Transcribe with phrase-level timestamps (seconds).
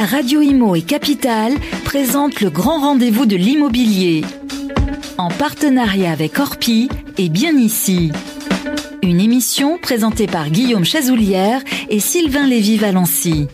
[0.00, 1.52] Radio Imo et Capital
[1.84, 4.24] présentent le grand rendez-vous de l'immobilier.
[5.18, 6.88] En partenariat avec Orpi
[7.18, 8.10] et Bien Ici.
[9.02, 13.48] Une émission présentée par Guillaume Chazoulière et Sylvain Lévy-Valency.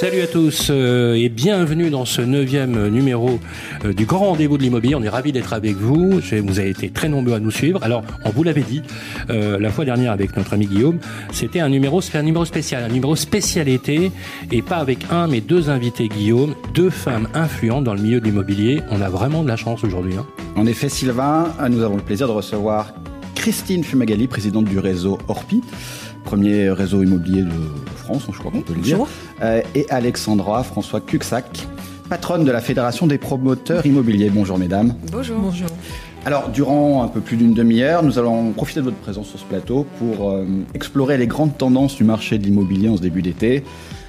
[0.00, 3.38] Salut à tous euh, et bienvenue dans ce neuvième numéro
[3.84, 4.96] euh, du Grand Rendez-vous de l'Immobilier.
[4.96, 6.20] On est ravis d'être avec vous.
[6.20, 7.80] Vous avez été très nombreux à nous suivre.
[7.84, 8.82] Alors, on vous l'avait dit
[9.30, 10.98] euh, la fois dernière avec notre ami Guillaume,
[11.30, 14.10] c'était un numéro, un numéro spécial, un numéro spécialité
[14.50, 18.24] et pas avec un mais deux invités Guillaume, deux femmes influentes dans le milieu de
[18.24, 18.80] l'immobilier.
[18.90, 20.14] On a vraiment de la chance aujourd'hui.
[20.18, 20.26] Hein.
[20.56, 22.94] En effet, Sylvain, nous avons le plaisir de recevoir
[23.36, 25.62] Christine Fumagali, présidente du réseau Orpi
[26.24, 27.50] premier réseau immobilier de
[28.04, 28.98] France, je crois qu'on peut le dire,
[29.42, 31.66] euh, et Alexandra François Cuxac,
[32.10, 34.28] patronne de la Fédération des promoteurs immobiliers.
[34.28, 34.94] Bonjour mesdames.
[35.10, 35.38] Bonjour.
[35.40, 35.68] Bonjour.
[36.26, 39.44] Alors, durant un peu plus d'une demi-heure, nous allons profiter de votre présence sur ce
[39.44, 40.44] plateau pour euh,
[40.74, 43.64] explorer les grandes tendances du marché de l'immobilier en ce début d'été.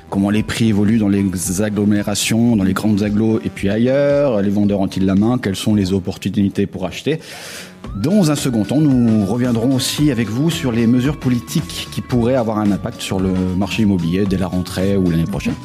[0.09, 1.25] Comment les prix évoluent dans les
[1.61, 4.41] agglomérations, dans les grandes agglos et puis ailleurs.
[4.41, 5.37] Les vendeurs ont-ils la main?
[5.37, 7.19] Quelles sont les opportunités pour acheter?
[8.01, 12.35] Dans un second temps, nous reviendrons aussi avec vous sur les mesures politiques qui pourraient
[12.35, 15.55] avoir un impact sur le marché immobilier dès la rentrée ou l'année prochaine.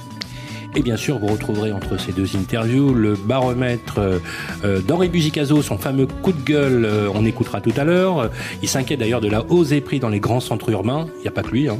[0.76, 5.78] Et bien sûr, vous retrouverez entre ces deux interviews le baromètre euh, d'Henri Buzicazo, son
[5.78, 8.30] fameux coup de gueule, euh, on écoutera tout à l'heure.
[8.62, 11.28] Il s'inquiète d'ailleurs de la hausse des prix dans les grands centres urbains, il n'y
[11.28, 11.78] a pas que lui, hein.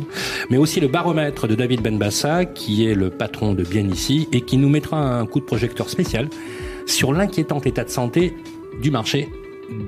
[0.50, 4.40] mais aussi le baromètre de David Benbassa, qui est le patron de Bien Ici, et
[4.40, 6.28] qui nous mettra un coup de projecteur spécial
[6.86, 8.34] sur l'inquiétant état de santé
[8.82, 9.28] du marché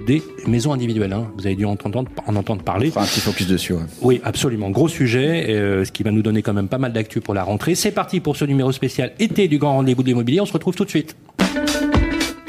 [0.07, 1.13] des maisons individuelles.
[1.13, 1.31] Hein.
[1.37, 2.89] Vous avez dû en entendre, en entendre parler.
[2.89, 3.75] Enfin, un petit focus dessus.
[4.01, 4.71] Oui, absolument.
[4.71, 7.45] Gros sujet, euh, ce qui va nous donner quand même pas mal d'actu pour la
[7.45, 7.75] rentrée.
[7.75, 10.41] C'est parti pour ce numéro spécial été du grand rendez-vous de l'immobilier.
[10.41, 11.17] On se retrouve tout de suite.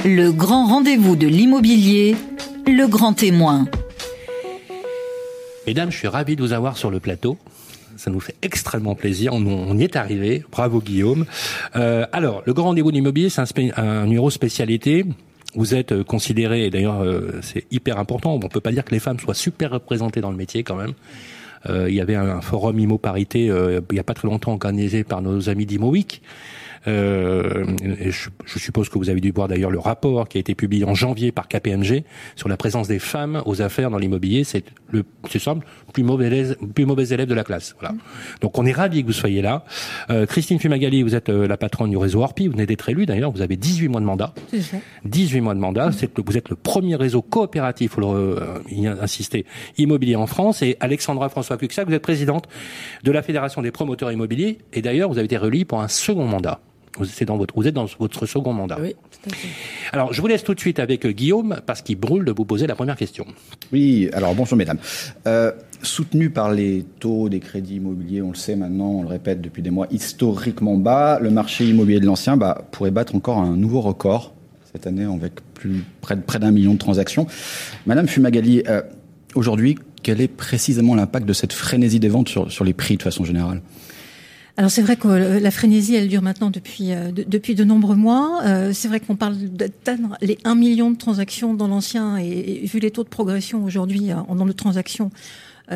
[0.06, 2.16] Le grand rendez-vous de l'immobilier,
[2.68, 3.68] le grand témoin.
[5.66, 7.38] Mesdames, je suis ravi de vous avoir sur le plateau.
[7.96, 9.34] Ça nous fait extrêmement plaisir.
[9.34, 10.44] On, y est arrivé.
[10.52, 11.26] Bravo Guillaume.
[11.76, 13.46] Euh, alors, le grand rendez-vous de l'immobilier, c'est un,
[13.78, 15.06] un numéro spécialité
[15.56, 18.92] vous êtes euh, considéré, et d'ailleurs euh, c'est hyper important, on peut pas dire que
[18.92, 20.94] les femmes soient super représentées dans le métier quand même.
[21.70, 25.04] Euh, il y avait un, forum IMO Parité il y a pas très longtemps organisé
[25.04, 26.22] par nos amis d'IMO Week.
[26.88, 30.54] Euh, je, je, suppose que vous avez dû voir d'ailleurs le rapport qui a été
[30.54, 32.04] publié en janvier par KPMG
[32.36, 34.44] sur la présence des femmes aux affaires dans l'immobilier.
[34.44, 37.76] C'est le, c'est simple, plus mauvais, plus mauvais élève de la classe.
[37.80, 37.96] Voilà.
[38.42, 39.64] Donc on est ravis que vous soyez là.
[40.10, 42.48] Euh, Christine Fumagali, vous êtes euh, la patronne du réseau Orpi.
[42.48, 43.32] Vous venez d'être élue d'ailleurs.
[43.32, 44.34] Vous avez 18 mois de mandat.
[45.06, 45.92] 18 mois de mandat.
[45.92, 49.46] C'est, vous êtes le premier réseau coopératif, faut le euh, insister,
[49.78, 50.62] immobilier en France.
[50.62, 52.48] Et Alexandra François Cuxac, vous êtes présidente
[53.04, 54.60] de la Fédération des promoteurs immobiliers.
[54.74, 56.60] Et d'ailleurs, vous avez été relie pour un second mandat.
[56.98, 58.78] Vous êtes dans votre, vous êtes dans votre second mandat.
[58.80, 58.96] Oui,
[59.92, 62.68] Alors, je vous laisse tout de suite avec Guillaume, parce qu'il brûle de vous poser
[62.68, 63.26] la première question.
[63.72, 64.78] Oui, alors bonjour mesdames.
[65.26, 69.42] Euh, soutenu par les taux des crédits immobiliers, on le sait maintenant, on le répète
[69.42, 73.56] depuis des mois, historiquement bas, le marché immobilier de l'ancien bah, pourrait battre encore un
[73.56, 74.34] nouveau record
[74.72, 77.28] cette année avec plus, près, près d'un million de transactions.
[77.86, 78.82] Madame Fumagali, euh,
[79.36, 83.04] aujourd'hui, quel est précisément l'impact de cette frénésie des ventes sur, sur les prix de
[83.04, 83.62] façon générale?
[84.56, 87.96] Alors c'est vrai que la frénésie, elle dure maintenant depuis euh, de, depuis de nombreux
[87.96, 88.42] mois.
[88.44, 92.78] Euh, c'est vrai qu'on parle d'atteindre les 1 million de transactions dans l'ancien et, vu
[92.78, 95.12] les taux de progression aujourd'hui euh, en nombre de transactions,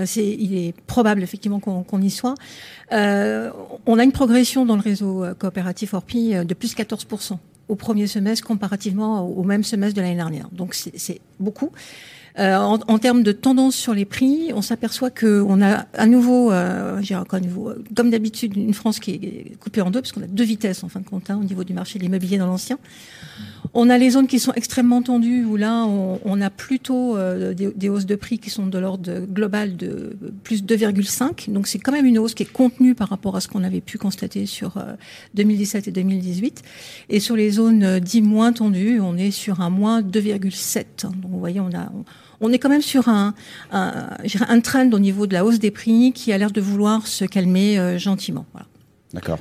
[0.05, 2.35] c'est, il est probable effectivement qu'on, y soit.
[2.91, 2.95] on
[3.99, 7.37] a une progression dans le réseau coopératif Orpi de plus de 14%
[7.67, 10.49] au premier semestre comparativement au même semestre de l'année dernière.
[10.51, 11.71] Donc c'est beaucoup.
[12.39, 16.51] Euh, en, en, termes de tendance sur les prix, on s'aperçoit qu'on a à nouveau,
[16.51, 20.27] euh, à nouveau, comme d'habitude, une France qui est coupée en deux, parce qu'on a
[20.27, 22.77] deux vitesses en fin de compte hein, au niveau du marché de l'immobilier dans l'ancien.
[23.73, 27.53] On a les zones qui sont extrêmement tendues, où là, on, on a plutôt euh,
[27.53, 31.51] des, des, hausses de prix qui sont de l'ordre global de plus 2,5.
[31.51, 33.81] Donc c'est quand même une hausse qui est contenue par rapport à ce qu'on avait
[33.81, 34.81] pu constater sur
[35.35, 36.63] 2017 euh, et 2018.
[37.09, 41.03] Et sur les zones euh, dites moins tendues, on est sur un moins 2,7.
[41.03, 41.91] Donc vous voyez, on a...
[41.93, 42.03] On,
[42.41, 43.33] on est quand même sur un,
[43.71, 44.09] un,
[44.47, 47.25] un trend au niveau de la hausse des prix qui a l'air de vouloir se
[47.25, 48.45] calmer euh, gentiment.
[48.53, 48.67] Voilà.
[49.13, 49.39] D'accord.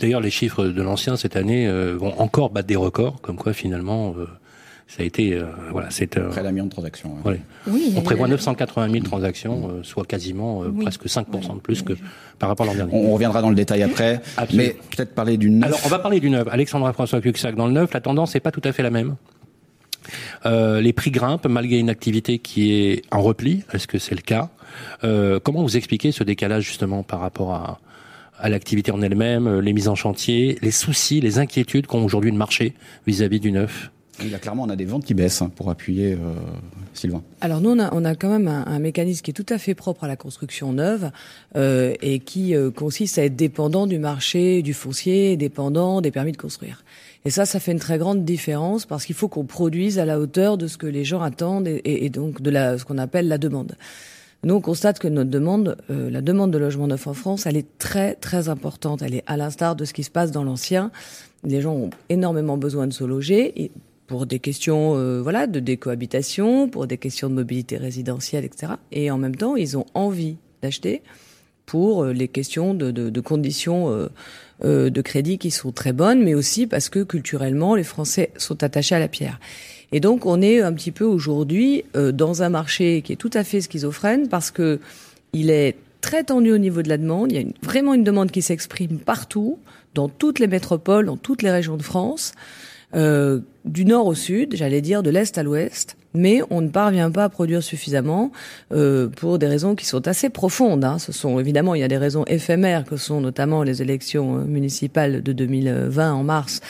[0.00, 3.52] D'ailleurs, les chiffres de l'ancien cette année euh, vont encore battre des records, comme quoi
[3.52, 4.14] finalement.
[4.18, 4.26] Euh,
[4.88, 5.38] ça a été
[5.70, 7.14] voilà c'est près d'un million de transactions.
[7.26, 7.34] Hein.
[7.66, 11.92] Oui, on prévoit 980 000 transactions, soit quasiment presque 5 de plus que
[12.38, 12.94] par rapport à l'an dernier.
[12.94, 14.22] On, reviendra dans le détail après,
[14.54, 15.66] mais peut-être parler du neuf.
[15.66, 16.48] Alors on va parler du neuf.
[16.50, 19.16] Alexandra François Puxac dans le neuf, la tendance n'est pas tout à fait la même.
[20.46, 23.64] Euh, les prix grimpent malgré une activité qui est en repli.
[23.72, 24.50] Est-ce que c'est le cas
[25.04, 27.80] euh, Comment vous expliquez ce décalage justement par rapport à,
[28.38, 32.30] à l'activité en elle-même, euh, les mises en chantier, les soucis, les inquiétudes qu'ont aujourd'hui
[32.30, 32.74] le marché
[33.06, 33.90] vis-à-vis du neuf?
[34.30, 36.16] Là, clairement, on a des ventes qui baissent hein, pour appuyer euh,
[36.92, 37.22] Sylvain.
[37.40, 39.58] Alors nous, on a, on a quand même un, un, mécanisme qui est tout à
[39.58, 41.12] fait propre à la construction neuve
[41.54, 46.32] euh, et qui euh, consiste à être dépendant du marché du foncier, dépendant des permis
[46.32, 46.82] de construire.
[47.24, 50.20] Et ça, ça fait une très grande différence parce qu'il faut qu'on produise à la
[50.20, 53.38] hauteur de ce que les gens attendent et, donc de la, ce qu'on appelle la
[53.38, 53.76] demande.
[54.44, 57.56] Nous, on constate que notre demande, euh, la demande de logement neuf en France, elle
[57.56, 59.02] est très très importante.
[59.02, 60.92] Elle est à l'instar de ce qui se passe dans l'ancien.
[61.42, 63.72] Les gens ont énormément besoin de se loger
[64.06, 68.72] pour des questions euh, voilà de décohabitation, pour des questions de mobilité résidentielle, etc.
[68.90, 71.02] Et en même temps, ils ont envie d'acheter
[71.66, 74.08] pour euh, les questions de, de, de conditions euh,
[74.64, 78.62] euh, de crédit qui sont très bonnes, mais aussi parce que culturellement, les Français sont
[78.62, 79.38] attachés à la pierre.
[79.92, 83.30] Et donc, on est un petit peu aujourd'hui euh, dans un marché qui est tout
[83.34, 84.80] à fait schizophrène parce que
[85.32, 87.32] il est très tendu au niveau de la demande.
[87.32, 89.58] Il y a une, vraiment une demande qui s'exprime partout,
[89.94, 92.32] dans toutes les métropoles, dans toutes les régions de France,
[92.94, 95.96] euh, du nord au sud, j'allais dire de l'est à l'ouest.
[96.14, 98.32] Mais on ne parvient pas à produire suffisamment
[98.72, 100.82] euh, pour des raisons qui sont assez profondes.
[100.84, 100.98] Hein.
[100.98, 104.44] Ce sont évidemment il y a des raisons éphémères que sont notamment les élections euh,
[104.44, 106.60] municipales de 2020 en mars,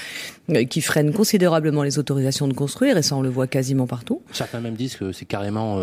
[0.51, 4.23] euh, qui freinent considérablement les autorisations de construire et ça on le voit quasiment partout.
[4.33, 5.79] Certains même disent que c'est carrément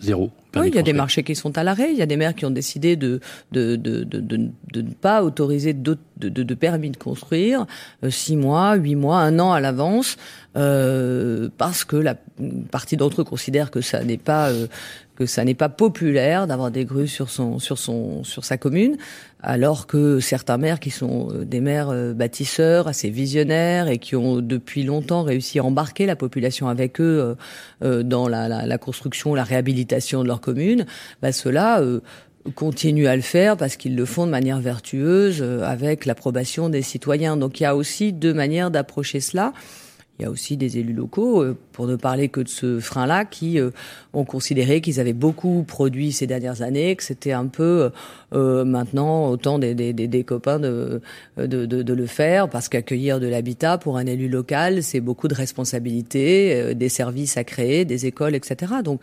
[0.00, 0.30] zéro.
[0.56, 1.92] Oui, il y a des marchés qui sont à l'arrêt.
[1.92, 3.20] Il y a des maires qui ont décidé de
[3.52, 7.66] de de de, de, ne pas autoriser de, de, de, permis de construire
[8.02, 10.16] euh, six mois, huit mois, un an à l'avance,
[10.56, 12.16] euh, parce que la
[12.70, 14.66] partie d'entre eux considère que ça n'est pas euh,
[15.18, 18.96] que ça n'est pas populaire d'avoir des grues sur son sur son sur sa commune,
[19.42, 24.14] alors que certains maires qui sont euh, des maires euh, bâtisseurs assez visionnaires et qui
[24.14, 27.34] ont depuis longtemps réussi à embarquer la population avec eux
[27.82, 30.86] euh, dans la, la, la construction, la réhabilitation de leur commune,
[31.20, 31.82] bah ceux-là
[32.54, 37.36] continuent à le faire parce qu'ils le font de manière vertueuse avec l'approbation des citoyens.
[37.36, 39.52] Donc il y a aussi deux manières d'approcher cela.
[40.18, 43.58] Il y a aussi des élus locaux, pour ne parler que de ce frein-là, qui
[44.12, 47.90] ont considéré qu'ils avaient beaucoup produit ces dernières années, que c'était un peu
[48.32, 51.00] euh, maintenant autant des, des, des, copains de,
[51.36, 55.28] de, de, de, le faire, parce qu'accueillir de l'habitat pour un élu local, c'est beaucoup
[55.28, 58.72] de responsabilités, des services à créer, des écoles, etc.
[58.82, 59.00] Donc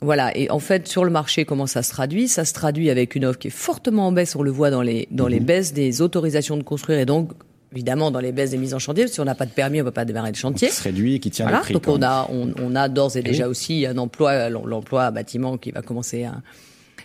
[0.00, 0.36] voilà.
[0.36, 2.28] Et en fait, sur le marché, comment ça se traduit?
[2.28, 4.36] Ça se traduit avec une offre qui est fortement en baisse.
[4.36, 7.32] On le voit dans les dans les baisses des autorisations de construire et donc
[7.72, 9.08] évidemment dans les baisses des mises en chantier.
[9.08, 10.68] Si on n'a pas de permis, on ne peut pas démarrer le chantier.
[10.68, 11.58] Qui se réduit et qui tient voilà.
[11.58, 11.74] le prix.
[11.74, 15.70] Donc on a on, on a d'ores et déjà aussi un emploi l'emploi bâtiment qui
[15.70, 16.40] va commencer à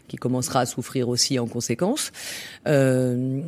[0.08, 2.12] qui commencera à souffrir aussi en conséquence.
[2.68, 3.42] Euh,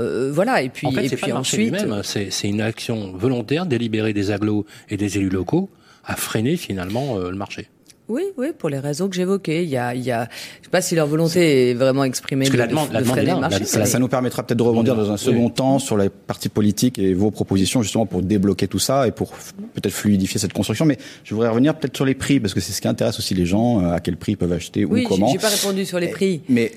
[0.00, 0.62] euh, voilà.
[0.62, 4.66] Et puis en fait, et puis pas ensuite, c'est une action volontaire délibérée des agglos
[4.88, 5.70] et des élus locaux
[6.04, 7.68] à freiner finalement euh, le marché.
[8.08, 9.62] Oui, oui, pour les raisons que j'évoquais.
[9.64, 10.28] Il y a, il y a,
[10.60, 12.44] je sais pas si leur volonté est vraiment exprimée.
[12.44, 13.98] Parce que la demande, de la demande freiner est là, le marché, la- Ça, ça
[13.98, 15.52] nous permettra peut-être de rebondir dans un second Oui.
[15.52, 19.30] temps sur la partie politique et vos propositions justement pour débloquer tout ça et pour
[19.30, 20.84] peut-être fluidifier cette construction.
[20.84, 23.34] Mais je voudrais revenir peut-être sur les prix parce que c'est ce qui intéresse aussi
[23.34, 25.28] les gens, euh, à quel prix ils peuvent acheter Oui, ou comment.
[25.28, 26.42] j'ai pas répondu sur les prix.
[26.48, 26.72] Mais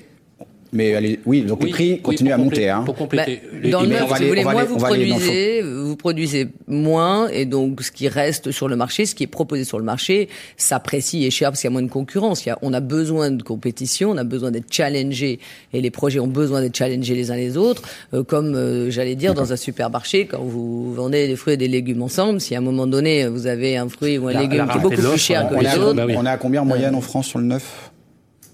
[0.72, 2.68] mais allez, oui, donc Oui, les prix oui, continuent à monter.
[2.68, 2.82] Hein.
[2.84, 3.40] Pour Bah, compléter.
[3.62, 7.44] les- dans le neuf, si aller- vous voulez, moins vous produisez, vous produisez moins, et
[7.46, 11.24] donc ce qui reste sur le marché, ce qui est proposé sur le marché, s'apprécie
[11.24, 12.44] et est cher parce qu'il y a moins de concurrence.
[12.44, 15.38] Il y a, on a besoin de compétition, on a besoin d'être challengé,
[15.72, 17.82] et les projets ont besoin d'être challengés les uns les autres,
[18.14, 21.68] euh, comme euh, j'allais dire dans un supermarché, quand vous vendez des fruits et des
[21.68, 24.58] légumes ensemble, si à un moment donné vous avez un fruit ou un La- légume
[24.58, 26.14] la qui est beaucoup plus cher que on, les autres, bah oui.
[26.16, 27.85] on est à combien en moyenne en France sur le neuf?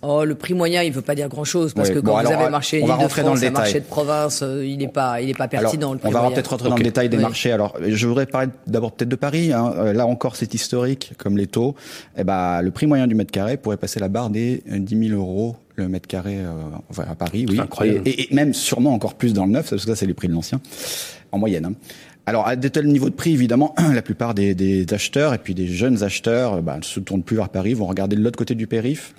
[0.04, 2.38] Oh, le prix moyen, il veut pas dire grand-chose parce que bon, quand alors, vous
[2.38, 3.62] avez un marché on va rentrer dans le Île-de-France, un détail.
[3.62, 5.92] marché de province, euh, il n'est pas, il est pas pertinent.
[5.92, 7.22] Alors, le prix on va peut-être rentrer dans le détail des Oui.
[7.22, 7.52] marchés.
[7.52, 9.52] Alors, je voudrais parler d'abord peut-être de Paris.
[9.52, 9.72] Hein.
[9.76, 11.76] Euh, Là encore, c'est historique, comme les taux.
[12.18, 15.08] Eh ben, le prix moyen du mètre carré pourrait passer la barre des euh, 10
[15.10, 16.50] 000 euros le mètre carré euh,
[16.90, 17.58] enfin, à Paris, oui.
[17.58, 18.02] Incroyable.
[18.06, 20.34] Et, même sûrement encore plus dans le neuf, parce que ça, c'est les prix de
[20.34, 20.60] l'ancien,
[21.30, 21.64] en moyenne.
[21.64, 21.72] hein.
[22.26, 25.54] Alors, à de tels niveaux de prix, évidemment, la plupart des, des acheteurs et puis
[25.54, 28.38] des jeunes acheteurs euh, bah, ne se tournent plus vers Paris, vont regarder de l'autre
[28.38, 29.14] côté du périph'.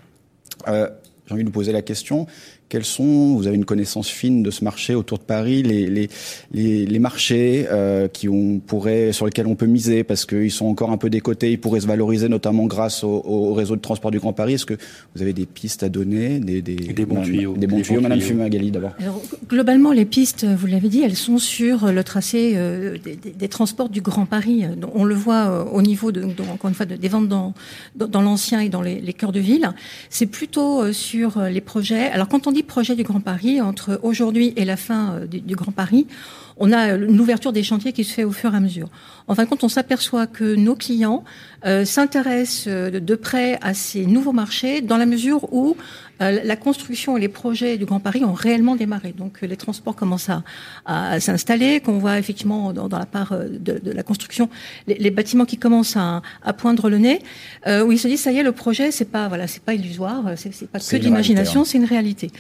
[0.68, 0.90] Euh,
[1.26, 2.28] j'ai envie de vous poser la question
[2.70, 6.10] quels sont, vous avez une connaissance fine de ce marché autour de Paris, les les
[6.54, 10.66] les, les marchés euh, qui on pourrait sur lesquels on peut miser parce qu'ils sont
[10.66, 14.10] encore un peu décotés, ils pourraient se valoriser notamment grâce au, au réseau de transport
[14.12, 14.54] du Grand Paris.
[14.54, 14.74] Est-ce que
[15.16, 17.54] vous avez des pistes à donner, des des, Des bons tuyaux.
[17.56, 18.32] des bons Des tuyaux, Madame tuyaux.
[18.32, 18.92] Fumagalli d'abord.
[19.00, 23.32] Alors, globalement, les pistes, vous l'avez dit, elles sont sur le tracé euh, des, des-
[23.32, 24.64] des transports du Grand Paris.
[24.78, 27.54] Donc, On le voit euh, au niveau, de, encore une fois, de- des ventes dans,
[27.96, 29.70] dans, dans l'ancien et dans les, les cœurs de ville.
[30.10, 32.08] C'est plutôt euh, sur euh, les projets.
[32.08, 35.42] Alors, quand on dit projet du Grand Paris, entre aujourd'hui et la fin euh, du,
[35.42, 36.08] du Grand Paris,
[36.58, 38.90] on a une ouverture des chantiers qui se fait au fur et à mesure.
[39.28, 41.24] En fin de compte, on s'aperçoit que nos clients
[41.66, 45.78] euh, s'intéressent euh, de près à ces nouveaux marchés dans la mesure où
[46.22, 49.14] euh, la construction et les projets du Grand Paris ont réellement démarré.
[49.18, 50.44] Donc les transports commencent à,
[50.86, 54.50] à, s'installer, qu'on voit effectivement dans, la part de, la construction
[54.88, 57.20] les, bâtiments qui commencent à, à poindre le nez,
[57.68, 60.24] où ils se disent ça y est, le projet c'est pas voilà, c'est pas illusoire,
[60.36, 61.66] c'est pas que d'imagination, hein.
[61.66, 62.32] c'est une réalité.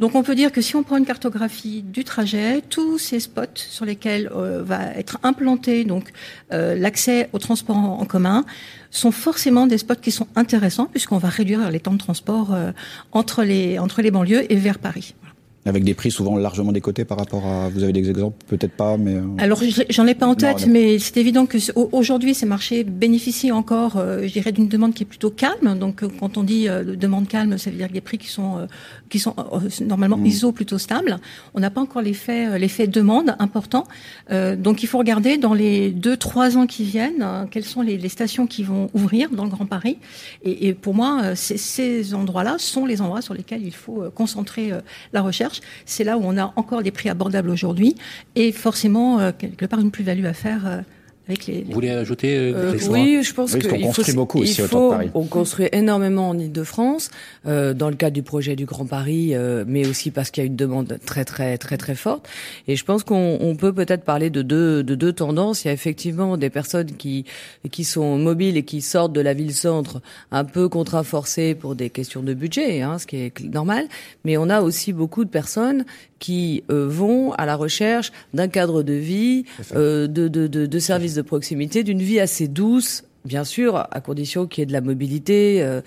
[0.00, 3.42] Donc on peut dire que si on prend une cartographie du trajet, tous ces spots
[3.54, 6.12] sur lesquels euh, va être implanté donc
[6.52, 8.44] euh, l'accès au transport en, commun
[8.90, 12.72] sont forcément des spots qui sont intéressants puisqu'on va réduire les temps de transport euh,
[13.12, 15.14] entre les entre les banlieues et vers Paris.
[15.64, 17.68] Avec des prix souvent largement décotés par rapport à.
[17.68, 18.36] Vous avez des exemples?
[18.48, 19.14] Peut-être pas, mais.
[19.14, 21.58] Euh, Alors, j'en ai pas en tête, mais c'est évident que
[21.92, 25.78] aujourd'hui, ces marchés bénéficient encore, euh, je dirais, d'une demande qui est plutôt calme.
[25.78, 28.66] Donc, euh, quand on dit demande calme, ça veut dire des prix qui sont
[29.08, 29.36] qui sont
[29.82, 30.26] normalement mmh.
[30.26, 31.18] ISO plutôt stables.
[31.54, 33.86] On n'a pas encore l'effet l'effet demande important.
[34.30, 38.08] donc, il faut regarder dans les deux trois ans qui viennent quelles sont les, les,
[38.08, 39.98] stations qui vont ouvrir dans le Grand Paris.
[40.42, 44.72] Et, et pour moi, ces endroits-là sont les endroits sur lesquels il faut concentrer
[45.12, 45.51] la recherche
[45.84, 47.96] c'est là où on a encore des prix abordables aujourd'hui.
[48.34, 50.82] Et forcément, euh, quelque part, une plus-value à faire
[51.28, 55.24] vous voulez ajouter euh, euh Oui, je pense qu'on construit beaucoup aussi il faut, On
[55.24, 57.10] construit énormément en Ile-de-France,
[57.46, 60.46] euh, dans le cadre du projet du Grand Paris, euh, mais aussi parce qu'il y
[60.46, 62.28] a une demande très très très très forte.
[62.66, 65.64] Et je pense qu'on on peut peut-être parler de deux de deux tendances.
[65.64, 67.24] Il y a effectivement des personnes qui
[67.70, 70.02] qui sont mobiles et qui sortent de la ville-centre
[70.32, 73.86] un peu contraint forcés pour des questions de budget, hein, ce qui est normal.
[74.24, 75.84] Mais on a aussi beaucoup de personnes
[76.22, 80.78] qui euh, vont à la recherche d'un cadre de vie, euh, de, de, de, de,
[80.78, 84.72] services de proximité, d'une vie assez douce, bien sûr, à condition qu'il y ait de
[84.72, 85.62] la mobilité.
[85.62, 85.80] Euh,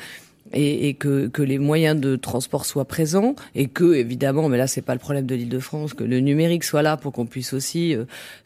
[0.53, 4.93] et, que, les moyens de transport soient présents et que évidemment, mais là c'est pas
[4.93, 7.95] le problème de l'Île-de-France, que le numérique soit là pour qu'on puisse aussi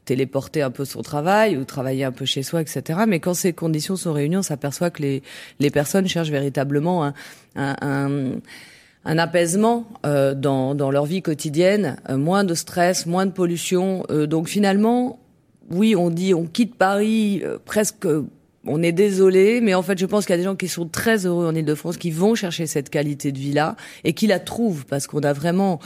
[0.05, 3.01] téléporter un peu son travail ou travailler un peu chez soi, etc.
[3.07, 5.03] Mais quand ces conditions sont réunies, on s'aperçoit que
[5.59, 7.11] les, personnes cherchent véritablement
[7.55, 8.41] un,
[9.05, 14.03] apaisement euh, dans, leur vie quotidienne, euh, moins de stress, moins de pollution.
[14.09, 15.18] Euh, donc finalement,
[15.71, 18.07] oui, on dit on quitte Paris presque.
[18.65, 20.85] On est désolé, mais en fait, je pense qu'il y a des gens qui sont
[20.85, 24.85] très heureux en Ile-de-France, qui vont chercher cette qualité de vie-là et qui la trouvent
[24.85, 25.79] parce qu'on a vraiment,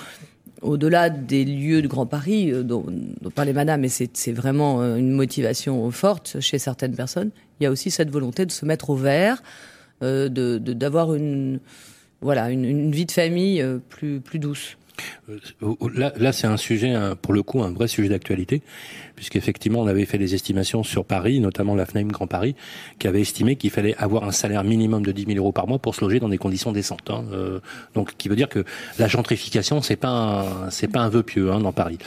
[0.63, 2.83] au-delà des lieux de Grand Paris, dont,
[3.21, 7.29] dont parlait Madame, mais c'est vraiment une motivation forte chez certaines personnes.
[7.59, 9.43] Il y a aussi cette volonté de se mettre au vert,
[10.01, 11.59] de d'avoir une
[12.23, 14.77] voilà, une, vie de famille euh, plus, plus douce.
[15.29, 18.61] Euh, là, là c'est un sujet, pour le coup, un vrai sujet d'actualité,
[19.15, 22.55] puisqu'effectivement, on avait fait des estimations sur Paris, notamment la FNAIM Grand Paris,
[22.99, 25.79] qui avait estimé qu'il fallait avoir un salaire minimum de 10 000 euros par mois
[25.79, 27.09] pour se loger dans des conditions décentes.
[27.09, 27.25] Hein.
[27.31, 27.59] Euh,
[27.93, 28.65] donc, qui veut dire que
[28.99, 31.97] la gentrification, c'est pas c'est pas un vœu pieux hein, dans Paris.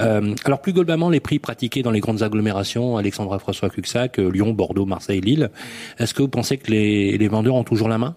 [0.00, 4.52] Euh, alors, plus globalement, les prix pratiqués dans les grandes agglomérations, Alexandra François Cuxac, Lyon,
[4.52, 5.50] Bordeaux, Marseille, Lille,
[5.98, 8.14] est-ce que vous pensez que les, les vendeurs ont toujours la main?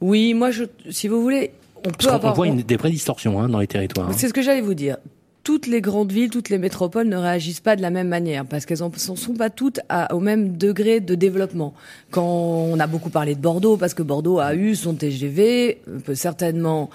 [0.00, 1.50] Oui, moi, je, si vous voulez,
[1.86, 2.32] on peut avoir.
[2.32, 4.08] On voit une, des vraies distorsions hein, dans les territoires.
[4.08, 4.14] Hein.
[4.16, 4.96] C'est ce que j'allais vous dire.
[5.44, 8.66] Toutes les grandes villes, toutes les métropoles ne réagissent pas de la même manière parce
[8.66, 11.72] qu'elles ne sont pas toutes à, au même degré de développement.
[12.10, 16.14] Quand on a beaucoup parlé de Bordeaux, parce que Bordeaux a eu son TGV, peut
[16.14, 16.90] certainement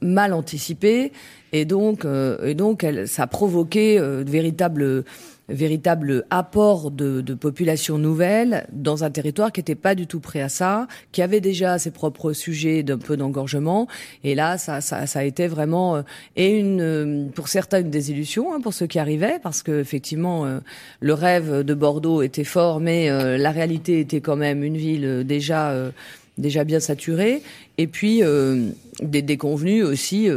[0.00, 1.12] mal anticipé,
[1.52, 5.04] et donc, euh, et donc, elle, ça a provoqué euh, de véritables
[5.48, 10.40] véritable apport de, de population nouvelle dans un territoire qui n'était pas du tout prêt
[10.40, 13.86] à ça, qui avait déjà ses propres sujets d'un peu d'engorgement.
[14.24, 16.02] Et là, ça, ça, ça, a été vraiment euh,
[16.34, 20.46] et une euh, pour certains une désillusion hein, pour ceux qui arrivaient, parce que effectivement
[20.46, 20.58] euh,
[21.00, 25.74] le rêve de Bordeaux était fort, mais la réalité était quand même une ville déjà
[26.38, 27.42] déjà bien saturée,
[27.78, 28.22] et puis
[29.00, 30.28] des déconvenus aussi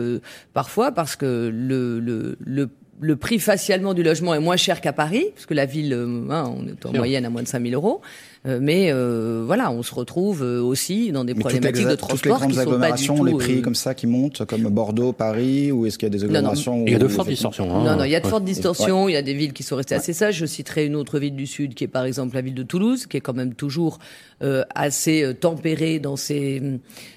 [0.53, 2.69] parfois parce que le, le, le
[3.01, 6.27] le prix facialement du logement est moins cher qu'à Paris, parce que la ville, euh,
[6.29, 8.01] hein, on est en moyenne à moins de 5000 euros.
[8.47, 12.53] Euh, mais euh, voilà, on se retrouve aussi dans des problématiques de transport toutes les
[12.55, 16.11] grandes agglomérations, les prix comme ça qui montent, comme Bordeaux, Paris, ou est-ce qu'il y
[16.11, 17.73] a des agglomérations Il y a de fortes distorsions.
[17.75, 17.83] Hein.
[17.83, 19.09] Non, non, il y a de fortes distorsions.
[19.09, 20.37] Il y a des villes qui sont restées assez sages.
[20.37, 23.07] Je citerai une autre ville du sud, qui est par exemple la ville de Toulouse,
[23.07, 23.99] qui est quand même toujours
[24.73, 26.61] assez tempérée dans ses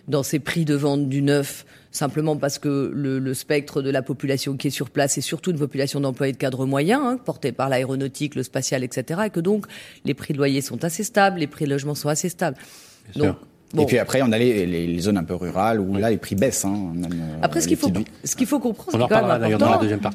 [0.09, 4.03] dans ses prix de vente du neuf simplement parce que le, le, spectre de la
[4.03, 7.53] population qui est sur place est surtout une population d'employés de cadre moyen, hein, portée
[7.53, 9.21] par l'aéronautique, le spatial, etc.
[9.27, 9.67] Et que donc
[10.05, 12.57] les prix de loyer sont assez stables, les prix de logement sont assez stables.
[13.15, 13.37] Donc,
[13.75, 13.85] Bon.
[13.85, 16.35] Et puis après, on a les, les, zones un peu rurales où là, les prix
[16.35, 16.65] baissent.
[16.67, 16.93] Hein,
[17.41, 17.91] après, ce qu'il faut,
[18.23, 19.09] ce qu'il faut comprendre.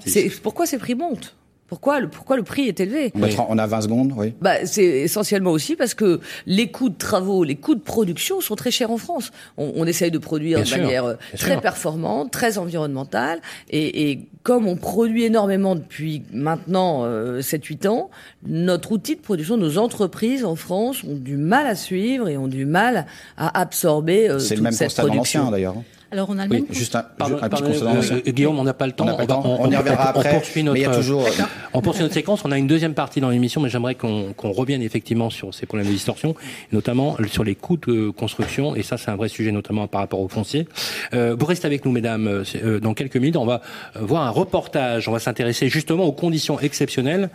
[0.05, 1.35] C'est pourquoi ces prix montent.
[1.67, 3.11] Pourquoi le, pourquoi le prix est élevé
[3.49, 4.33] On a 20 secondes, oui.
[4.41, 8.55] Bah, c'est essentiellement aussi parce que les coûts de travaux, les coûts de production sont
[8.55, 9.31] très chers en France.
[9.57, 14.65] On, on essaye de produire de manière euh, très performante, très environnementale, et, et, comme
[14.65, 18.09] on produit énormément depuis maintenant euh, 7-8 ans,
[18.45, 22.47] notre outil de production, nos entreprises en France ont du mal à suivre et ont
[22.47, 24.93] du mal à absorber euh, toute cette production.
[24.95, 25.75] C'est le même constat d'ailleurs.
[26.09, 28.93] Alors on a oui, juste un, pardon, un petit euh, Guillaume, on n'a pas le
[28.93, 29.05] temps.
[29.07, 30.29] On, on, on, on y reviendra après.
[30.29, 31.25] On poursuit notre, mais il y a toujours...
[31.73, 32.45] on poursuit notre séquence.
[32.45, 35.65] On a une deuxième partie dans l'émission, mais j'aimerais qu'on qu revienne effectivement sur ces
[35.65, 36.33] problèmes de distorsion,
[36.71, 38.75] notamment sur les coûts de construction.
[38.75, 40.67] Et ça, c'est un vrai sujet, notamment par rapport aux fonciers.
[41.13, 42.43] Euh, vous restez avec nous, mesdames.
[42.55, 43.61] Euh, dans quelques minutes, on va
[43.99, 45.09] voir un reportage.
[45.09, 47.29] On va s'intéresser justement aux conditions exceptionnelles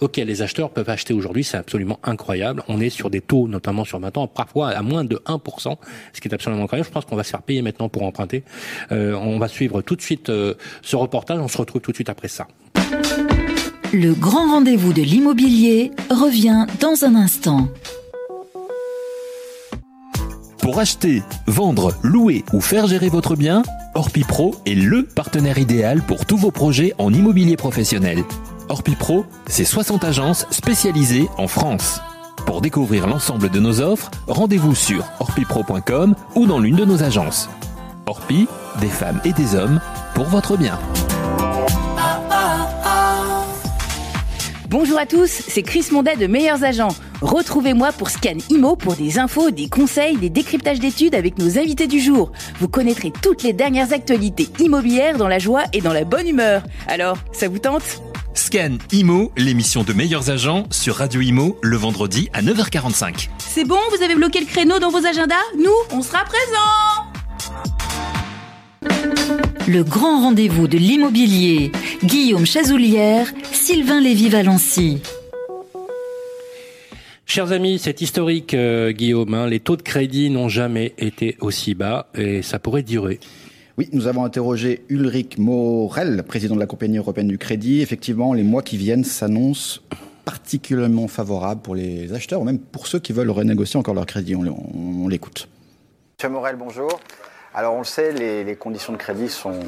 [0.00, 2.62] auquel les acheteurs peuvent acheter aujourd'hui, c'est absolument incroyable.
[2.68, 5.76] On est sur des taux, notamment sur 20 ans, parfois à moins de 1%,
[6.12, 6.88] ce qui est absolument incroyable.
[6.88, 8.44] Je pense qu'on va se faire payer maintenant pour emprunter.
[8.92, 11.38] Euh, on va suivre tout de suite euh, ce reportage.
[11.40, 12.46] On se retrouve tout de suite après ça.
[13.92, 17.68] Le grand rendez-vous de l'immobilier revient dans un instant.
[20.58, 23.62] Pour acheter, vendre, louer ou faire gérer votre bien,
[23.94, 28.22] Orpipro est le partenaire idéal pour tous vos projets en immobilier professionnel.
[28.68, 32.00] Orpipro, c'est 60 agences spécialisées en France.
[32.46, 37.48] Pour découvrir l'ensemble de nos offres, rendez-vous sur orpipro.com ou dans l'une de nos agences.
[38.06, 38.46] Orpi,
[38.80, 39.80] des femmes et des hommes
[40.14, 40.78] pour votre bien.
[44.70, 46.94] Bonjour à tous, c'est Chris Mondet de Meilleurs Agents.
[47.22, 51.86] Retrouvez-moi pour Scan Imo pour des infos, des conseils, des décryptages d'études avec nos invités
[51.86, 52.32] du jour.
[52.60, 56.62] Vous connaîtrez toutes les dernières actualités immobilières dans la joie et dans la bonne humeur.
[56.86, 58.02] Alors, ça vous tente?
[58.34, 63.30] Scan Imo, l'émission de meilleurs agents sur Radio Imo le vendredi à 9h45.
[63.38, 65.34] C'est bon, vous avez bloqué le créneau dans vos agendas?
[65.56, 67.08] Nous, on sera présents
[69.66, 71.72] Le grand rendez-vous de l'immobilier.
[72.04, 73.26] Guillaume Chazoulière,
[73.70, 75.02] Sylvain Lévy-Valency.
[77.26, 79.34] Chers amis, c'est historique, euh, Guillaume.
[79.34, 83.20] Hein, les taux de crédit n'ont jamais été aussi bas et ça pourrait durer.
[83.76, 87.82] Oui, nous avons interrogé Ulrich Morel, président de la compagnie européenne du crédit.
[87.82, 89.80] Effectivement, les mois qui viennent s'annoncent
[90.24, 94.34] particulièrement favorables pour les acheteurs ou même pour ceux qui veulent renégocier encore leur crédit.
[94.34, 95.46] On, on, on l'écoute.
[96.18, 96.98] Monsieur Morel, bonjour.
[97.52, 99.60] Alors on le sait, les, les, conditions de crédit sont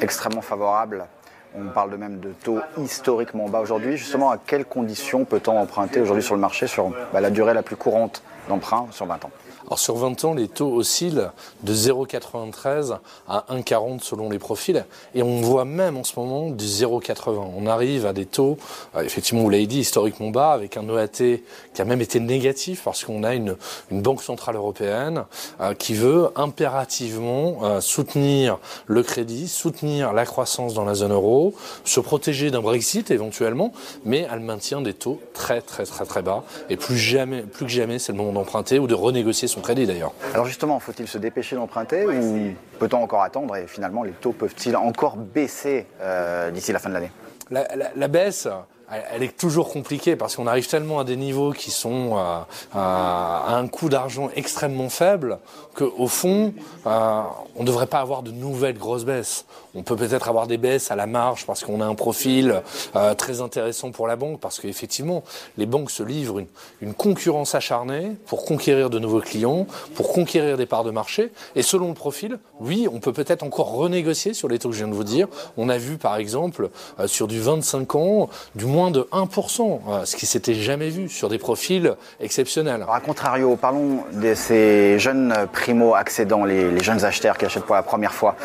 [0.00, 1.06] extrêmement favorables.
[1.54, 3.96] On parle de même de taux historiquement bas aujourd'hui.
[3.96, 7.62] Justement, à quelles conditions peut-on emprunter aujourd'hui sur le marché sur bah, la durée la
[7.62, 9.30] plus courante d'emprunt sur 20 ans?
[9.70, 11.28] Alors sur 20 ans, les taux oscillent
[11.62, 12.98] de 0,93
[13.28, 14.84] à 1,40 selon les profils.
[15.14, 17.38] Et on voit même en ce moment du 0,80.
[17.56, 18.58] On arrive à des taux,
[19.00, 21.40] effectivement, vous l'avez dit, historiquement bas, avec un EAT
[21.72, 23.54] qui a même été négatif parce qu'on a une,
[23.92, 25.22] une, Banque Centrale Européenne
[25.60, 31.54] euh, qui veut impérativement euh, soutenir le crédit, soutenir la croissance dans la zone euro,
[31.84, 33.72] se protéger d'un Brexit éventuellement,
[34.04, 36.42] mais elle maintient des taux très très très très bas.
[36.70, 39.86] Et plus, jamais, plus que jamais, c'est le moment d'emprunter ou de renégocier son crédit
[39.86, 40.12] d'ailleurs.
[40.34, 44.76] Alors justement, faut-il se dépêcher d'emprunter ou peut-on encore attendre et finalement les taux peuvent-ils
[44.76, 47.10] encore baisser euh, d'ici la fin de l'année?
[47.50, 48.46] La, la, la, baisse,
[48.90, 52.40] elle est toujours compliquée parce qu'on arrive tellement à des niveaux qui sont euh,
[52.74, 55.38] à un coût d'argent extrêmement faible
[55.74, 56.52] qu'au fond,
[56.86, 57.22] euh,
[57.54, 59.44] on ne devrait pas avoir de nouvelles grosses baisses.
[59.74, 62.62] On peut peut-être avoir des baisses à la marge parce qu'on a un profil
[62.96, 65.22] euh, très intéressant pour la banque, parce qu'effectivement,
[65.56, 66.48] les banques se livrent une,
[66.80, 71.30] une, concurrence acharnée pour conquérir de nouveaux clients, pour conquérir des parts de marché.
[71.54, 74.80] Et selon le profil, oui, on peut peut-être encore renégocier sur les taux que je
[74.80, 75.28] viens de vous dire.
[75.56, 80.04] On a vu, par exemple, euh, sur du 25 ans, du moins de 1%, euh,
[80.06, 82.82] ce qui s'était jamais vu sur des profils exceptionnels.
[82.82, 87.82] Alors, à contrario, parlons de ces jeunes primo-accédants, les, jeunes acheteurs qui achètent pour la
[87.82, 88.36] première fois.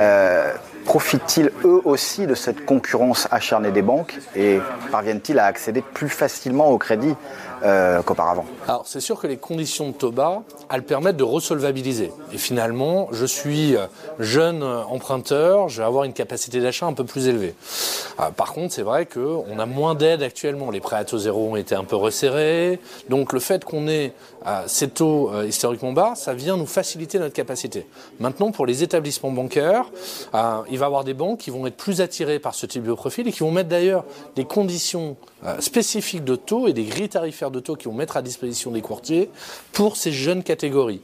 [0.00, 0.52] Euh,
[0.86, 4.58] profitent-ils eux aussi de cette concurrence acharnée des banques et
[4.90, 7.14] parviennent-ils à accéder plus facilement au crédit
[7.62, 12.12] euh, qu'auparavant Alors c'est sûr que les conditions de taux bas, elles permettent de resolvabiliser.
[12.32, 13.76] Et finalement, je suis
[14.18, 17.54] jeune emprunteur, je vais avoir une capacité d'achat un peu plus élevée.
[18.20, 20.70] Euh, par contre, c'est vrai qu'on a moins d'aide actuellement.
[20.70, 22.80] Les prêts à taux zéro ont été un peu resserrés.
[23.08, 24.12] Donc le fait qu'on ait
[24.46, 27.86] euh, ces taux euh, historiquement bas, ça vient nous faciliter notre capacité.
[28.18, 29.90] Maintenant, pour les établissements bancaires,
[30.34, 32.82] euh, il va y avoir des banques qui vont être plus attirées par ce type
[32.82, 34.04] de profil et qui vont mettre d'ailleurs
[34.36, 35.16] des conditions
[35.58, 38.80] spécifiques de taux et des grilles tarifaires de taux qui vont mettre à disposition des
[38.80, 39.30] courtiers
[39.72, 41.00] pour ces jeunes catégories.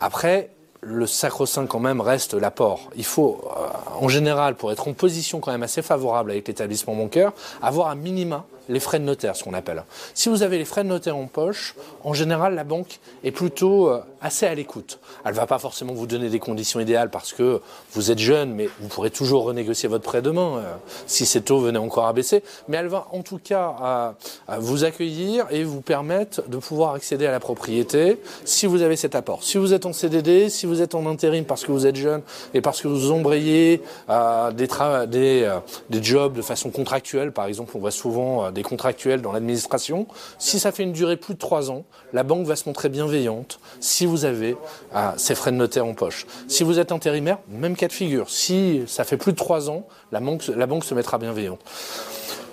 [0.00, 0.50] Après,
[0.82, 2.90] le sacro-saint quand même reste l'apport.
[2.96, 3.66] Il faut, euh,
[4.00, 7.96] en général, pour être en position quand même assez favorable avec l'établissement bancaire, avoir un
[7.96, 9.84] minima les frais de notaire, ce qu'on appelle.
[10.14, 11.74] Si vous avez les frais de notaire en poche,
[12.04, 14.98] en général, la banque est plutôt euh, assez à l'écoute.
[15.24, 17.60] Elle va pas forcément vous donner des conditions idéales parce que
[17.92, 20.74] vous êtes jeune, mais vous pourrez toujours renégocier votre prêt demain euh,
[21.06, 22.42] si ces taux venaient encore à baisser.
[22.68, 24.14] Mais elle va en tout cas
[24.58, 29.14] vous accueillir et vous permettre de pouvoir accéder à la propriété si vous avez cet
[29.14, 29.42] apport.
[29.42, 32.22] Si vous êtes en CDD, si vous êtes en intérim parce que vous êtes jeune
[32.54, 37.78] et parce que vous embrayez euh, euh, des jobs de façon contractuelle, par exemple, on
[37.78, 40.06] voit souvent des contractuels dans l'administration.
[40.38, 43.60] Si ça fait une durée plus de trois ans, la banque va se montrer bienveillante
[43.80, 44.56] si vous avez
[44.92, 46.26] ah, ces frais de notaire en poche.
[46.48, 48.28] Si vous êtes intérimaire, même cas de figure.
[48.28, 51.60] Si ça fait plus de trois ans, la banque, la banque se mettra bienveillante.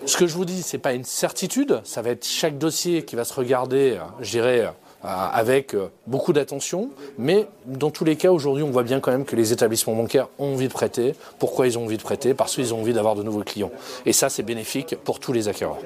[0.06, 1.80] Ce que je vous dis, c'est pas une certitude.
[1.86, 4.70] Ça va être chaque dossier qui va se regarder, je dirais,
[5.04, 5.76] avec
[6.08, 6.90] beaucoup d'attention.
[7.18, 10.30] Mais dans tous les cas, aujourd'hui, on voit bien quand même que les établissements bancaires
[10.40, 11.14] ont envie de prêter.
[11.40, 12.34] Pourquoi ils ont envie de prêter?
[12.34, 13.72] Parce qu'ils ont envie d'avoir de nouveaux clients.
[14.06, 15.80] Et ça, c'est bénéfique pour tous les acquéreurs.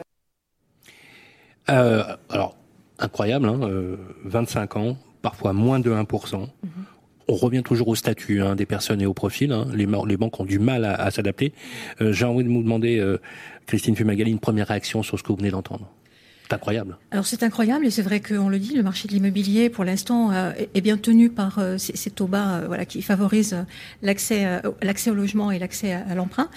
[1.69, 2.56] Euh, alors,
[2.99, 3.60] incroyable, hein,
[4.25, 6.39] 25 euh, ans, parfois moins de 1%.
[6.39, 6.47] Mhm.
[7.30, 9.51] On revient toujours au statut hein, des personnes et au profil.
[9.51, 9.67] Hein.
[9.73, 11.51] Les, les, banques ont du mal à, s'adapter.
[11.99, 13.19] Euh, j'ai envie de vous demander, euh,
[13.65, 15.89] Christine Fumagali, une première réaction sur ce que vous venez d'entendre.
[16.47, 16.97] C'est incroyable.
[17.12, 20.31] Alors c'est incroyable et c'est vrai qu'on le dit, le marché de l'immobilier pour l'instant
[20.31, 23.65] est bien tenu par ces, taux bas voilà, qui favorisent
[24.01, 26.49] l'accès l'accès au logement et l'accès à l'emprunt.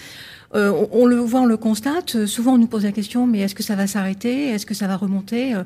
[0.54, 2.26] Euh, on, le voit, on le constate.
[2.26, 4.48] Souvent, on nous pose la question, mais est-ce que ça va s'arrêter?
[4.48, 5.54] Est-ce que ça va remonter?
[5.54, 5.62] Euh,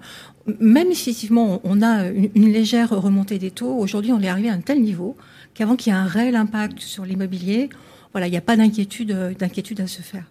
[0.60, 3.74] Même effectivement, on a une, légère remontée des taux.
[3.78, 5.16] Aujourd'hui, on est arrivé à un tel niveau
[5.54, 7.70] qu'avant qu'il y ait un réel impact sur l'immobilier,
[8.12, 10.24] voilà, il n'y a pas d'inquiétude, d'inquiétude à se faire.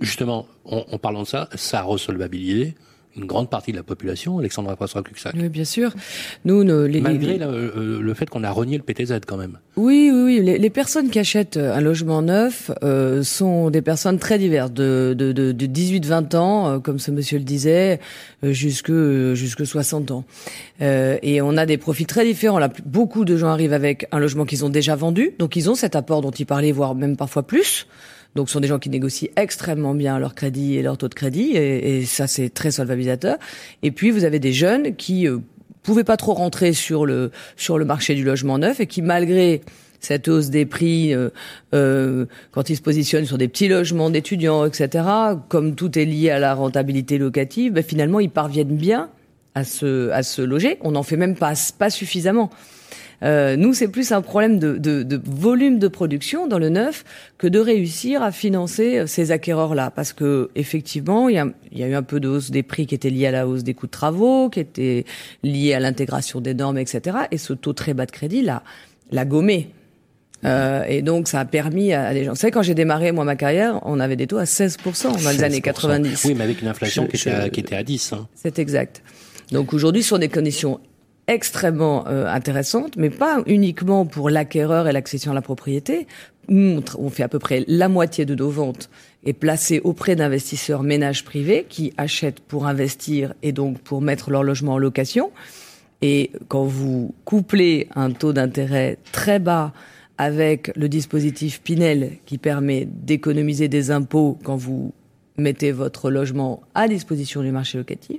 [0.00, 2.74] Justement, en, parlant de ça, sa resolvabilité,
[3.16, 5.34] une grande partie de la population, Alexandra Pastra-Cuxac.
[5.36, 5.92] Oui, bien sûr.
[6.44, 9.58] Nous, les, Malgré euh, le, fait qu'on a renié le PTZ quand même.
[9.76, 10.58] Oui, oui, oui.
[10.58, 15.32] Les, personnes qui achètent un logement neuf euh, sont des personnes très diverses, de, de,
[15.32, 17.98] de, de 18-20 ans, euh, comme ce monsieur le disait,
[18.42, 18.92] jusque,
[19.34, 20.24] jusque 60 ans.
[20.80, 22.58] et on a des profits très différents.
[22.58, 25.74] Là, beaucoup de gens arrivent avec un logement qu'ils ont déjà vendu, donc ils ont
[25.74, 27.86] cet apport dont il parlait, voire même parfois plus.
[28.36, 31.14] Donc, ce sont des gens qui négocient extrêmement bien leur crédit et leur taux de
[31.14, 33.36] crédit, et, et ça, c'est très solvabilisateur.
[33.82, 35.38] Et puis, vous avez des jeunes qui euh,
[35.82, 39.62] pouvaient pas trop rentrer sur le sur le marché du logement neuf et qui, malgré
[40.00, 41.28] cette hausse des prix, euh,
[41.74, 45.04] euh, quand ils se positionnent sur des petits logements d'étudiants, etc.,
[45.48, 49.10] comme tout est lié à la rentabilité locative, ben, finalement, ils parviennent bien
[49.54, 50.78] à se, à se loger.
[50.80, 52.50] On n'en fait même pas, pas suffisamment.
[53.22, 57.04] Euh, nous, c'est plus un problème de, de, de, volume de production dans le neuf
[57.38, 59.90] que de réussir à financer euh, ces acquéreurs-là.
[59.90, 62.86] Parce que effectivement, il y a, y a, eu un peu de hausse des prix
[62.86, 65.04] qui était liée à la hausse des coûts de travaux, qui était
[65.42, 67.18] liée à l'intégration des normes, etc.
[67.30, 68.62] Et ce taux très bas de crédit l'a,
[69.10, 69.70] l'a gommé.
[70.44, 72.32] Euh, et donc, ça a permis à, des gens.
[72.32, 75.30] Vous savez, quand j'ai démarré, moi, ma carrière, on avait des taux à 16% dans
[75.30, 76.24] les années 90.
[76.24, 78.12] Oui, mais avec une inflation qui, était à, qui, était à, 10.
[78.14, 78.28] Hein.
[78.34, 79.02] C'est exact.
[79.52, 80.80] Donc aujourd'hui, sur des conditions
[81.30, 86.08] extrêmement euh, intéressante, mais pas uniquement pour l'acquéreur et l'accession à la propriété.
[86.48, 88.90] On fait à peu près la moitié de nos ventes
[89.24, 94.42] est placée auprès d'investisseurs ménages privés qui achètent pour investir et donc pour mettre leur
[94.42, 95.30] logement en location.
[96.02, 99.72] Et quand vous couplez un taux d'intérêt très bas
[100.18, 104.92] avec le dispositif Pinel qui permet d'économiser des impôts quand vous
[105.36, 108.18] mettez votre logement à disposition du marché locatif,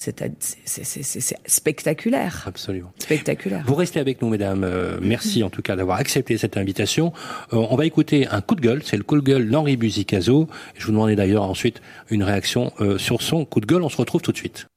[0.00, 2.44] c'est spectaculaire.
[2.46, 2.90] Absolument.
[2.98, 3.64] Spectaculaire.
[3.66, 4.64] Vous restez avec nous, mesdames.
[4.64, 7.12] Euh, merci en tout cas d'avoir accepté cette invitation.
[7.52, 8.80] Euh, on va écouter un coup de gueule.
[8.82, 10.48] C'est le coup de gueule d'Henri Buzicazo.
[10.78, 13.82] Je vous demandais d'ailleurs ensuite une réaction euh, sur son coup de gueule.
[13.82, 14.68] On se retrouve tout de suite.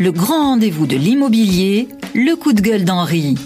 [0.00, 3.36] Le grand rendez-vous de l'immobilier, le coup de gueule d'Henri.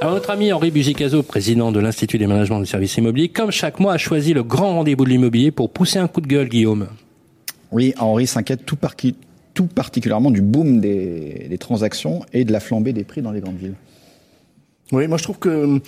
[0.00, 3.80] Alors notre ami Henri Buzicazo, président de l'Institut des managements du service immobilier, comme chaque
[3.80, 6.88] mois, a choisi le grand rendez-vous de l'immobilier pour pousser un coup de gueule, Guillaume.
[7.72, 8.76] Oui, Henri s'inquiète tout,
[9.66, 13.74] particulièrement du boom des, transactions et de la flambée des prix dans les grandes villes.
[14.92, 15.80] Oui, moi je trouve que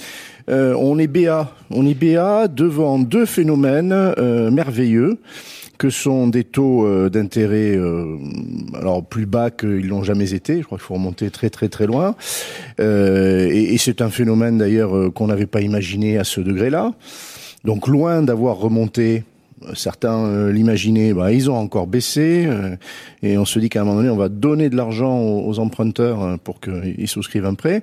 [0.49, 5.19] euh, on est BA, on est BA devant deux phénomènes euh, merveilleux
[5.77, 7.77] que sont des taux euh, d'intérêt
[8.75, 10.59] alors plus bas qu'ils l'ont jamais été.
[10.59, 12.15] Je crois qu'il faut remonter très très très loin.
[12.79, 16.93] et, et c'est un phénomène d'ailleurs qu'on n'avait pas imaginé à ce degré-là.
[17.65, 19.25] Donc loin d'avoir remonté
[19.75, 22.77] certains euh, l'imaginaient, bah, ils ont encore baissé, euh,
[23.23, 26.23] et on se dit qu'à un moment donné, on va donner de l'argent aux, emprunteurs
[26.23, 27.83] euh, pour qu'ils souscrivent un prêt.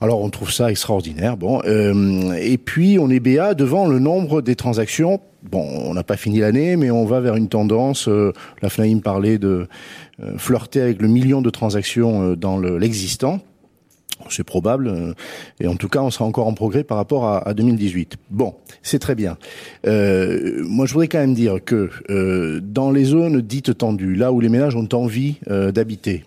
[0.00, 1.36] Alors on trouve ça extraordinaire.
[1.36, 5.20] Bon, et puis on est BA devant le nombre des transactions.
[5.44, 8.08] Bon, on n'a pas fini l'année, mais on va vers une tendance.
[8.08, 9.68] la FNAIM parlait de
[10.38, 13.38] flirter avec le million de transactions dans l'existant
[14.28, 14.88] c'est probable.
[14.88, 15.14] Euh,
[15.60, 18.16] et en tout cas, on sera encore en progrès par rapport à, 2018.
[18.30, 19.36] Bon, c'est très bien.
[19.86, 24.32] Euh, moi, je voudrais quand même dire que euh, dans les zones dites tendues, là
[24.32, 26.24] où les ménages ont envie d'habiter,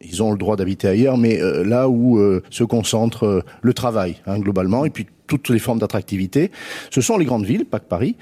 [0.00, 4.84] ils ont le droit d'habiter ailleurs, mais là où se concentre le travail, hein, globalement,
[4.84, 6.50] et puis toutes les formes d'attractivité.
[6.90, 8.16] Ce sont les grandes villes, pas que Paris.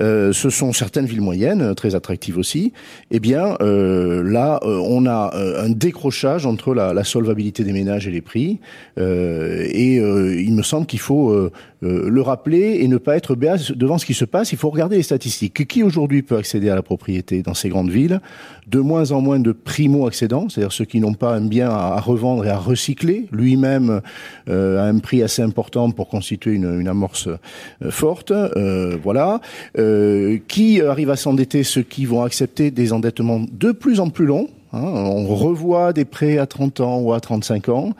[0.00, 2.72] Euh, ce sont certaines villes moyennes, euh, très attractives aussi.
[3.10, 8.06] Eh bien, euh, là, euh, on a un décrochage entre la, la, solvabilité des ménages
[8.08, 8.58] et les prix.
[8.96, 14.06] et il me semble qu'il faut le rappeler et ne pas être béat devant ce
[14.06, 14.52] qui se passe.
[14.52, 15.66] Il faut regarder les statistiques.
[15.68, 18.20] Qui aujourd'hui peut accéder à la propriété dans ces grandes villes?
[18.66, 22.44] De moins en moins de primo-accédants, c'est-à-dire ceux qui n'ont pas un bien à, revendre
[22.44, 24.00] et à recycler, lui-même
[24.48, 29.40] à un prix assez important pour constituer une, amorce euh, forte, euh, voilà,
[29.78, 34.26] euh, qui arrive à s'endetter, ceux qui vont accepter des endettements de plus en plus
[34.26, 37.90] longs, Hein, on revoit des prêts à 30 ans ou à 35 ans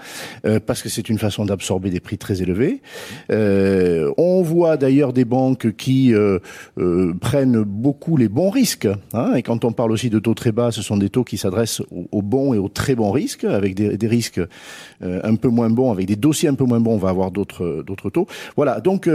[0.44, 2.82] euh, parce que c'est une façon d'absorber des prix très élevés.
[3.30, 6.38] Euh, on voit d'ailleurs des banques qui euh,
[7.20, 8.88] prennent beaucoup les bons risques.
[9.12, 11.38] Hein, et quand on parle aussi de taux très bas, ce sont des taux qui
[11.38, 14.40] s'adressent aux, bons et aux très bons risques, avec des, risques
[15.00, 17.84] un peu moins bons, avec des dossiers un peu moins bons, on va avoir d'autres
[17.86, 18.26] d'autres taux.
[18.56, 18.80] Voilà.
[18.80, 19.08] Donc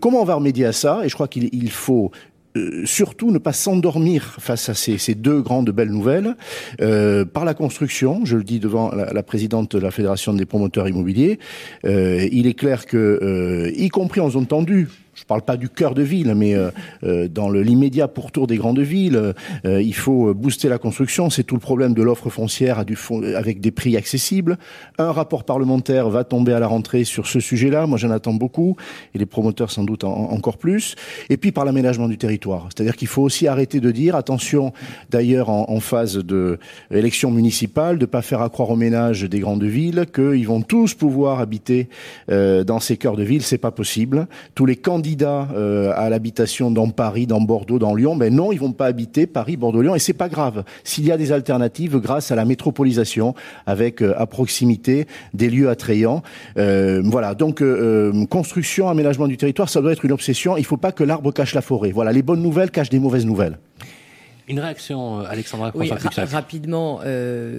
[0.00, 1.00] comment on va remédier à ça?
[1.04, 2.10] Et je crois qu'il faut
[2.56, 6.36] euh, surtout ne pas s'endormir face à ces, deux grandes belles nouvelles
[6.80, 8.24] euh, par la construction.
[8.24, 11.38] Je le dis devant la, présidente de la fédération des promoteurs immobiliers.
[11.86, 14.88] Euh, il est clair que, y compris en zone tendue,
[15.22, 16.70] je ne parle pas du cœur de ville, mais euh,
[17.04, 21.30] euh, dans l'immédiat pourtour des grandes villes, euh, il faut booster la construction.
[21.30, 22.98] C'est tout le problème de l'offre foncière à du
[23.36, 24.58] avec des prix accessibles.
[24.98, 27.86] Un rapport parlementaire va tomber à la rentrée sur ce sujet-là.
[27.86, 28.76] Moi, j'en attends beaucoup,
[29.14, 30.96] et les promoteurs sans doute encore plus.
[31.30, 34.72] Et puis par l'aménagement du territoire, c'est-à-dire qu'il faut aussi arrêter de dire, attention,
[35.10, 36.58] d'ailleurs en, en, phase de
[36.90, 41.88] municipale, de pas faire accroire aux ménages des grandes villes qu'ils vont tous pouvoir habiter
[42.28, 43.42] dans ces cœurs de ville.
[43.42, 44.26] C'est pas possible.
[44.56, 48.50] Tous les candidats candidats euh, à l'habitation dans Paris, dans Bordeaux, dans Lyon, ben non,
[48.50, 50.64] ils vont pas habiter Paris, Bordeaux, Lyon, et c'est pas grave.
[50.84, 53.34] S'il y a des alternatives grâce à la métropolisation,
[53.66, 56.22] avec euh, à proximité des lieux attrayants,
[56.56, 57.34] euh, voilà.
[57.34, 57.62] Donc
[58.30, 60.56] construction, aménagement du territoire, ça doit être une obsession.
[60.56, 61.92] Il faut pas que l'arbre cache la forêt.
[61.92, 63.58] Voilà, les bonnes nouvelles cachent des mauvaises nouvelles.
[64.48, 67.00] Une réaction, Alexandra Oui, rapidement.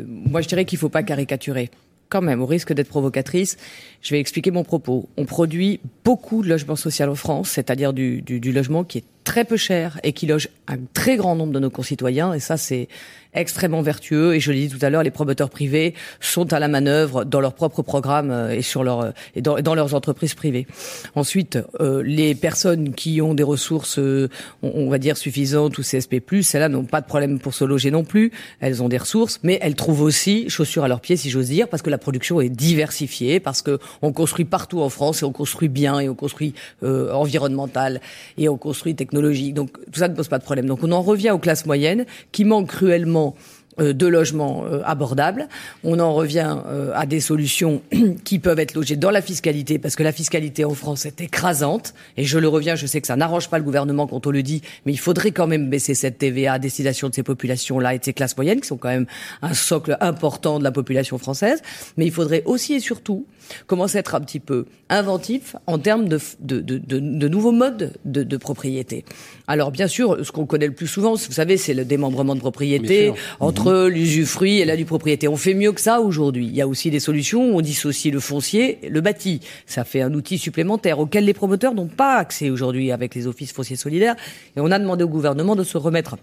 [0.07, 1.69] moi, je dirais qu'il faut pas caricaturer
[2.13, 3.57] quand même, au risque d'être provocatrice,
[4.03, 5.09] je vais expliquer mon propos.
[5.17, 9.45] On produit beaucoup de logements sociaux en France, c'est-à-dire du, du, logement qui est très
[9.45, 12.33] peu cher et qui loge un très grand nombre de nos concitoyens.
[12.33, 12.87] Et ça, c'est
[13.33, 14.35] extrêmement vertueux.
[14.35, 17.41] Et je l'ai dit tout à l'heure, les promoteurs privés sont à la manœuvre dans
[17.41, 20.67] leurs propres programmes euh, et sur leur et dans, leurs entreprises privées.
[21.15, 24.29] Ensuite, euh, les personnes qui ont des ressources, euh,
[24.61, 28.03] on, va dire suffisantes ou CSP+, celles-là n'ont pas de problème pour se loger non
[28.03, 28.31] plus.
[28.59, 31.67] Elles ont des ressources, mais elles trouvent aussi chaussures à leurs pieds, si j'ose dire,
[31.67, 35.31] parce que la production est diversifiée, parce que on construit partout en France et on
[35.31, 38.01] construit bien et on construit euh, environnemental
[38.37, 39.12] et on construit technologique.
[39.53, 40.65] Donc tout ça ne pose pas de problème.
[40.65, 43.35] Donc on en revient aux classes moyennes qui manquent cruellement
[43.77, 45.47] de logements euh, abordables.
[45.83, 47.81] On en revient euh, à des solutions
[48.23, 51.93] qui peuvent être logées dans la fiscalité, parce que la fiscalité en France est écrasante.
[52.17, 54.43] Et je le reviens, je sais que ça n'arrange pas le gouvernement quand on le
[54.43, 57.99] dit, mais il faudrait quand même baisser cette TVA à destination de ces populations-là et
[57.99, 59.07] de ces classes moyennes, qui sont quand même
[59.41, 61.61] un socle important de la population française.
[61.97, 63.25] Mais il faudrait aussi et surtout
[63.67, 67.93] commencer à être un petit peu inventif en termes de, de, de, de nouveaux modes
[68.05, 69.05] de, propriété.
[69.47, 72.39] Alors bien sûr, ce qu'on connaît le plus souvent, vous savez, c'est le démembrement de
[72.39, 73.87] propriété entre mhm.
[73.87, 75.27] l'usufruit et la du propriété.
[75.27, 76.45] On fait mieux que ça aujourd'hui.
[76.47, 79.41] Il y a aussi des solutions où on dissocie le foncier, le bâti.
[79.65, 83.51] Ça fait un outil supplémentaire auquel les promoteurs n'ont pas accès aujourd'hui avec les offices
[83.51, 84.15] fonciers solidaires.
[84.55, 86.17] Et on a demandé au gouvernement de se remettre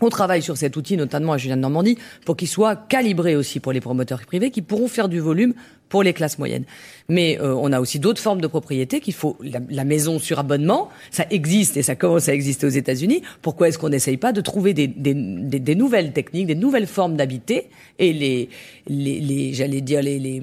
[0.00, 3.60] on travaille sur cet outil, notamment à Julien de Normandie, pour qu'il soit calibré aussi
[3.60, 5.54] pour les promoteurs privés qui pourront faire du volume
[5.88, 6.64] pour les classes moyennes.
[7.08, 10.88] Mais euh, on a aussi d'autres formes de propriété qu'il faut la, maison sur abonnement,
[11.10, 13.22] ça existe et ça commence à exister aux États-Unis.
[13.42, 17.16] Pourquoi est-ce qu'on n'essaye pas de trouver des, des, des, nouvelles techniques, des nouvelles formes
[17.16, 18.48] d'habiter et les,
[18.88, 20.42] les, les j'allais dire les, les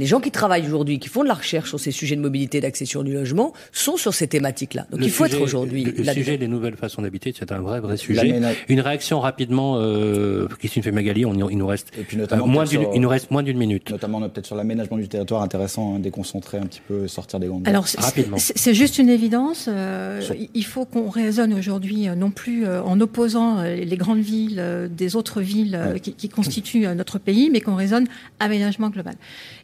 [0.00, 2.60] les gens qui travaillent aujourd'hui, qui font de la recherche sur ces sujets de mobilité,
[2.60, 4.86] d'accession du logement, sont sur ces thématiques-là.
[4.90, 5.84] Donc il faut être aujourd'hui.
[5.84, 8.40] Le, le sujet des nouvelles façons d'habiter, c'est un vrai, vrai sujet.
[8.68, 12.86] Une réaction rapidement, euh, Christine Femagali, on, il nous reste Et puis notamment moins d'une,
[12.94, 13.90] il nous reste moins d'une minute.
[13.90, 17.68] Notamment peut-être sur l'aménagement du territoire, intéressant, hein, déconcentrer un petit peu, sortir des grandes.
[17.68, 18.38] Alors rapidement.
[18.38, 19.68] C'est juste une évidence.
[19.68, 20.20] Euh,
[20.54, 25.16] il faut qu'on raisonne aujourd'hui euh, non plus euh, en opposant les grandes villes des
[25.16, 28.06] autres villes qui, qui, constituent notre pays, mais qu'on raisonne
[28.38, 29.14] aménagement global.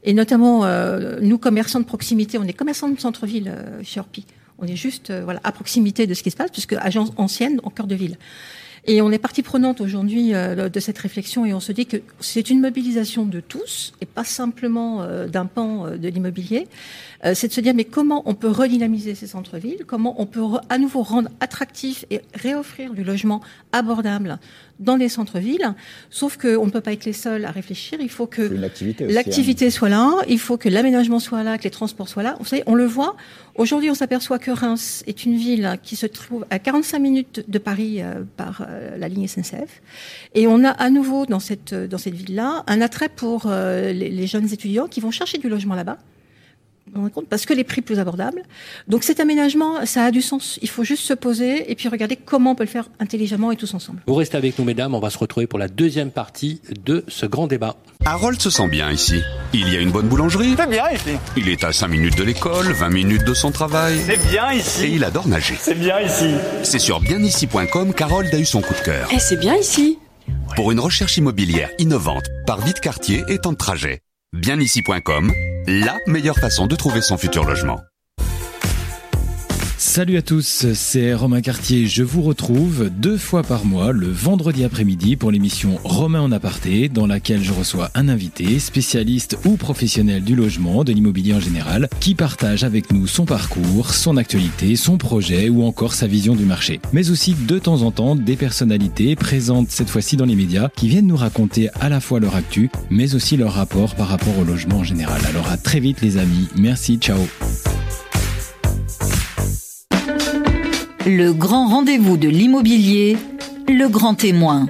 [0.05, 4.01] Et notamment, euh, nous, commerçants de proximité, on est commerçants de centre-ville euh, chez.
[4.59, 7.61] On est juste euh, voilà, à proximité de ce qui se passe, puisque agence ancienne
[7.62, 8.19] en cœur de ville.
[8.89, 11.99] Et on est partie prenante aujourd'hui euh, de cette réflexion et on se dit que
[12.19, 16.67] c'est une mobilisation de tous et pas simplement d'un pan de l'immobilier.
[17.35, 20.79] C'est de se dire mais comment on peut redynamiser ces centres-villes, comment on peut à
[20.79, 23.41] nouveau rendre attractif et réoffrir du logement
[23.73, 24.39] abordable
[24.79, 25.75] dans les centres-villes?
[26.11, 27.99] Sauf qu'on ne peut pas être les seuls à réfléchir.
[28.01, 29.71] Il faut que l'activité hein.
[29.71, 32.37] soit là, il faut que l'aménagement soit là, que les transports soient là.
[32.39, 33.17] Vous savez, on le voit.
[33.57, 37.59] Aujourd'hui, on s'aperçoit que Reims est une ville qui se trouve à 45 minutes de
[37.59, 39.81] Paris euh, par euh, la ligne SNCF.
[40.35, 44.27] Et on a à nouveau dans cette, dans cette ville-là un attrait pour euh, les
[44.27, 45.99] jeunes étudiants qui vont chercher du logement là-bas
[47.12, 48.42] compte parce que les prix plus abordables.
[48.88, 50.59] Donc cet aménagement, ça a du sens.
[50.62, 53.57] Il faut juste se poser et puis regarder comment on peut le faire intelligemment et
[53.57, 54.01] tous ensemble.
[54.07, 54.94] Vous restez avec nous, mesdames.
[54.94, 57.77] On va se retrouver pour la deuxième partie de ce grand débat.
[58.05, 59.22] Harold se sent bien ici.
[59.53, 60.55] Il y a une bonne boulangerie.
[60.57, 61.11] C'est bien ici.
[61.37, 63.99] Il est à 5 minutes de l'école, 20 minutes de son travail.
[64.07, 64.85] C'est bien ici.
[64.85, 65.57] Et il adore nager.
[65.59, 66.31] C'est bien ici.
[66.62, 69.09] C'est sur bienici.com qu'Harold a eu son coup de cœur.
[69.12, 69.99] Eh, c'est bien ici.
[70.55, 74.01] Pour une recherche immobilière innovante, par vite quartier et temps de trajet.
[74.37, 75.33] Bienici.com
[75.66, 77.81] la meilleure façon de trouver son futur logement.
[79.79, 81.87] Salut à tous, c'est Romain Cartier.
[81.87, 86.89] Je vous retrouve deux fois par mois le vendredi après-midi pour l'émission Romain en aparté
[86.89, 91.91] dans laquelle je reçois un invité, spécialiste ou professionnel du logement, de l'immobilier en général,
[92.01, 96.47] qui partage avec nous son parcours, son actualité, son projet ou encore sa vision du
[96.47, 96.81] marché.
[96.95, 100.89] Mais aussi de temps en temps des personnalités présentes cette fois-ci dans les médias qui
[100.89, 104.45] viennent nous raconter à la fois leur actu mais aussi leur rapport par rapport au
[104.45, 105.21] logement en général.
[105.29, 106.49] Alors à très vite les amis.
[106.57, 107.19] Merci, ciao.
[111.09, 113.16] Le grand rendez-vous de l'immobilier,
[113.69, 114.66] le grand témoin.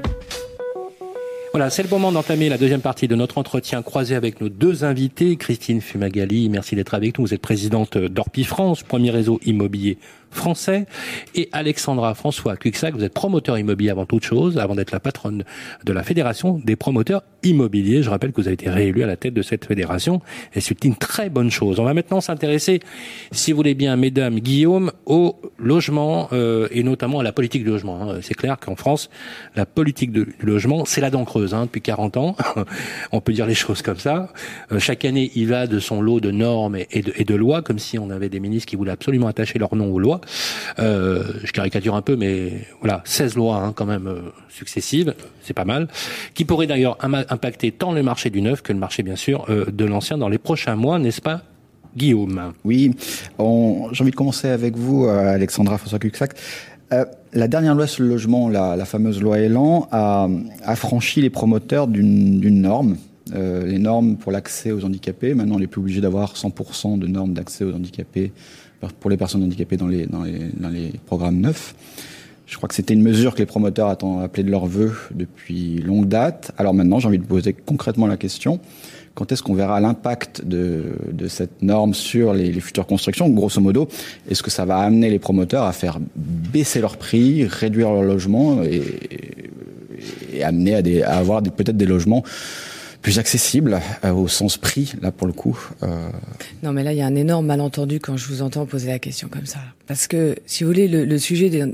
[1.54, 4.84] Voilà, c'est le moment d'entamer la deuxième partie de notre entretien croisé avec nos deux
[4.84, 5.36] invités.
[5.36, 7.24] Christine Fumagali, merci d'être avec nous.
[7.24, 9.96] Vous êtes présidente d'Orpi France, premier réseau immobilier
[10.30, 10.86] français.
[11.34, 15.44] Et Alexandra François Cuxac, vous êtes promoteur immobilier avant toute chose, avant d'être la patronne
[15.84, 18.02] de la Fédération des promoteurs immobiliers.
[18.02, 20.20] Je rappelle que vous avez été réélu à la tête de cette fédération
[20.54, 21.80] et c'est une très bonne chose.
[21.80, 22.80] On va maintenant s'intéresser,
[23.32, 27.70] si vous voulez bien, mesdames, Guillaume, au logement euh, et notamment à la politique du
[27.70, 28.02] logement.
[28.02, 28.18] Hein.
[28.22, 29.10] C'est clair qu'en France,
[29.54, 32.36] la politique du logement, c'est la dent creuse hein, depuis 40 ans.
[33.12, 34.32] on peut dire les choses comme ça.
[34.72, 37.62] Euh, chaque année, il va de son lot de normes et de, et de lois,
[37.62, 40.15] comme si on avait des ministres qui voulaient absolument attacher leur nom aux lois.
[40.78, 45.54] Euh, je caricature un peu, mais voilà, 16 lois hein, quand même euh, successives, c'est
[45.54, 45.88] pas mal,
[46.34, 49.66] qui pourraient d'ailleurs impacter tant le marché du neuf que le marché bien sûr euh,
[49.66, 51.42] de l'ancien dans les prochains mois, n'est-ce pas
[51.96, 52.52] Guillaume?
[52.64, 52.94] Oui,
[53.38, 56.34] j'ai envie de commencer avec vous, Alexandra François-Cuxac.
[57.32, 60.28] la dernière loi sur le logement, la, fameuse loi Elan, a,
[60.62, 62.98] a franchi les promoteurs d'une norme.
[63.34, 65.32] les normes pour l'accès aux handicapés.
[65.32, 68.30] Maintenant, on n'est plus obligé d'avoir 100% de normes d'accès aux handicapés
[69.00, 71.74] pour les personnes handicapées dans les, dans les, dans les programmes neufs.
[72.46, 76.06] Je crois que c'était une mesure que les promoteurs appelaient de leur vœu depuis longue
[76.06, 76.52] date.
[76.58, 78.60] Alors maintenant, j'ai envie de poser concrètement la question.
[79.14, 83.28] Quand est-ce qu'on verra l'impact de, de, cette norme sur les, futures constructions?
[83.30, 83.88] Grosso modo,
[84.30, 88.62] est-ce que ça va amener les promoteurs à faire baisser leurs prix, réduire leur logement
[88.62, 88.82] et,
[90.34, 92.22] et amener à, des, à avoir peut-être des logements
[93.06, 95.56] plus accessible euh, au sens prix, là pour le coup.
[95.84, 96.08] Euh...
[96.64, 98.98] Non, mais là il y a un énorme malentendu quand je vous entends poser la
[98.98, 99.60] question comme ça.
[99.86, 101.64] Parce que si vous voulez, le, le sujet, des...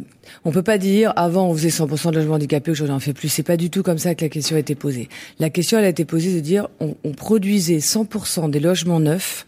[0.45, 3.15] on peut pas dire avant on faisait 100% de logements handicapés, aujourd'hui on en fait
[3.15, 3.31] plus.
[3.31, 5.09] C'est pas du tout comme ça que la question a été posée.
[5.39, 9.47] La question elle a été posée de dire on, on produisait 100% des logements neufs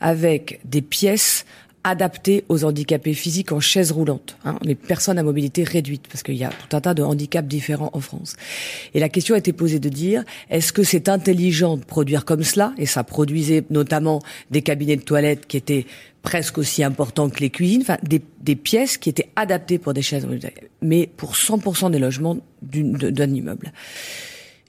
[0.00, 1.44] avec des pièces
[1.86, 6.34] adapté aux handicapés physiques en chaise roulante, hein, les personnes à mobilité réduite, parce qu'il
[6.34, 8.34] y a tout un tas de handicaps différents en France.
[8.92, 12.42] Et la question a été posée de dire, est-ce que c'est intelligent de produire comme
[12.42, 12.72] cela?
[12.76, 14.20] Et ça produisait notamment
[14.50, 15.86] des cabinets de toilettes qui étaient
[16.22, 20.02] presque aussi importants que les cuisines, enfin des, des pièces qui étaient adaptées pour des
[20.02, 20.26] chaises,
[20.82, 23.72] mais pour 100% des logements d'un immeuble.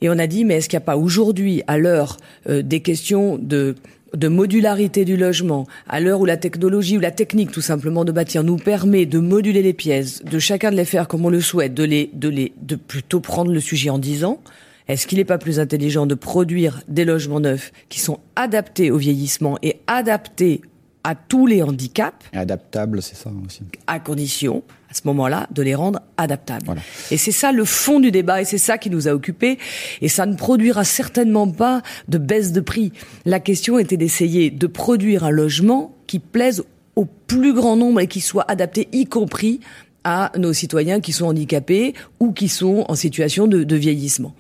[0.02, 2.82] Et on a dit, mais est-ce qu'il n'y a pas aujourd'hui, à l'heure euh, des
[2.82, 3.76] questions de
[4.13, 8.12] de modularité du logement, à l'heure où la technologie ou la technique tout simplement de
[8.12, 11.41] bâtir nous permet de moduler les pièces, de chacun de les faire comme on le
[11.41, 14.39] souhaite, de les, de les, de plutôt prendre le sujet en disant,
[14.88, 18.98] est-ce qu'il n'est pas plus intelligent de produire des logements neufs qui sont adaptés au
[18.98, 20.62] vieillissement et adaptés
[21.04, 22.26] à tous les handicaps?
[22.34, 23.63] Adaptables, c'est ça aussi.
[23.88, 26.76] À condition, à ce moment-là, de les rendre adaptables.
[27.12, 29.58] Et c'est ça le fond du débat, et c'est ça qui nous a occupés.
[30.02, 32.93] Et ça ne produira certainement pas de baisse de prix.
[33.26, 36.63] La question était d'essayer de produire un logement qui plaise
[36.95, 39.60] au plus grand nombre et qui soit adapté, y compris
[40.04, 44.34] à nos citoyens qui sont handicapés ou qui sont en situation de, de vieillissement.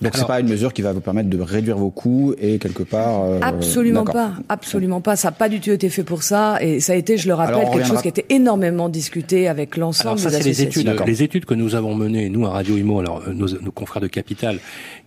[0.00, 2.82] Donc c'est pas une mesure qui va vous permettre de réduire vos coûts et quelque
[2.82, 3.22] part.
[3.24, 5.16] Euh, absolument pas, absolument pas.
[5.16, 7.34] Ça n'a pas du tout été fait pour ça et ça a été, je le
[7.34, 10.82] rappelle, quelque chose qui a été énormément discuté avec l'ensemble des ça, associations.
[10.82, 13.48] Les études, les études que nous avons menées, nous à Radio Imo, alors euh, nos,
[13.60, 14.58] nos confrères de Capital,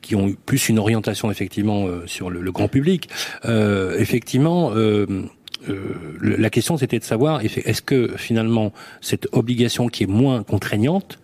[0.02, 3.10] qui ont eu plus une orientation effectivement euh, sur le, le, grand public,
[3.46, 4.72] euh, effectivement.
[5.70, 11.20] Euh, la question c'était de savoir est-ce que finalement cette obligation qui est moins contraignante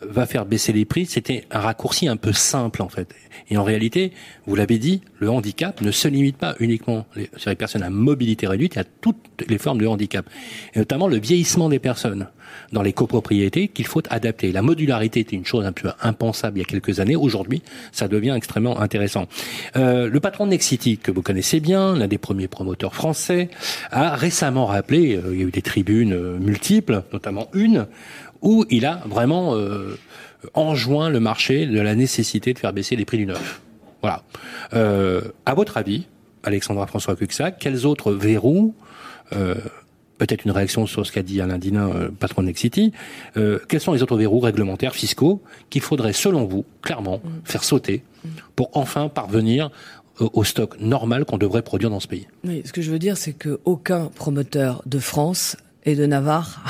[0.00, 3.14] va faire baisser les prix, c'était un raccourci un peu simple en fait.
[3.50, 4.12] Et en réalité,
[4.46, 7.06] vous l'avez dit, le handicap ne se limite pas uniquement
[7.36, 10.28] sur les personnes à mobilité réduite, y a toutes les formes de handicap,
[10.74, 12.28] et notamment le vieillissement des personnes
[12.72, 14.52] dans les copropriétés qu'il faut adapter.
[14.52, 17.16] La modularité était une chose un peu impensable il y a quelques années.
[17.16, 17.62] Aujourd'hui,
[17.92, 19.26] ça devient extrêmement intéressant.
[19.76, 23.50] Euh, le patron de Nexity, que vous connaissez bien, l'un des premiers promoteurs français,
[23.90, 27.86] a récemment rappelé, euh, il y a eu des tribunes euh, multiples, notamment une,
[28.42, 29.98] où il a vraiment euh,
[30.54, 33.60] enjoint le marché de la nécessité de faire baisser les prix du neuf.
[34.02, 34.22] Voilà.
[34.74, 36.06] Euh, à votre avis,
[36.44, 38.74] Alexandra François Cuxac, quels autres verrous
[39.32, 39.54] euh,
[40.18, 42.92] Peut-être une réaction sur ce qu'a dit Alain Dinin, euh, patron de Nexity.
[43.36, 47.28] Euh, quels sont les autres verrous réglementaires, fiscaux, qu'il faudrait, selon vous, clairement, mm.
[47.44, 48.02] faire sauter
[48.56, 49.70] pour enfin parvenir
[50.18, 52.26] au stock normal qu'on devrait produire dans ce pays?
[52.44, 55.56] Oui, ce que je veux dire, c'est qu'aucun promoteur de France
[55.88, 56.62] et de Navarre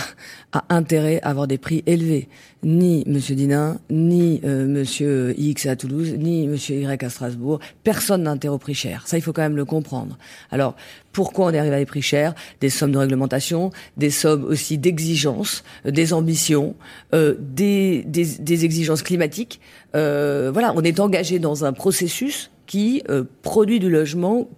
[0.52, 2.28] a intérêt à avoir des prix élevés.
[2.62, 3.18] Ni M.
[3.18, 5.34] Dinin, ni euh, M.
[5.36, 6.54] X à Toulouse, ni M.
[6.54, 7.58] Y à Strasbourg.
[7.84, 9.06] Personne n'a intérêt au prix cher.
[9.06, 10.16] Ça, il faut quand même le comprendre.
[10.50, 10.74] Alors,
[11.12, 12.34] pourquoi on arrive à des prix chers?
[12.60, 16.76] Des sommes de réglementation, des sommes aussi d'exigences, euh, des ambitions,
[17.12, 19.60] euh, des, des, des, exigences climatiques.
[19.96, 24.48] Euh, voilà, on est engagé dans un processus qui euh, produit du logement.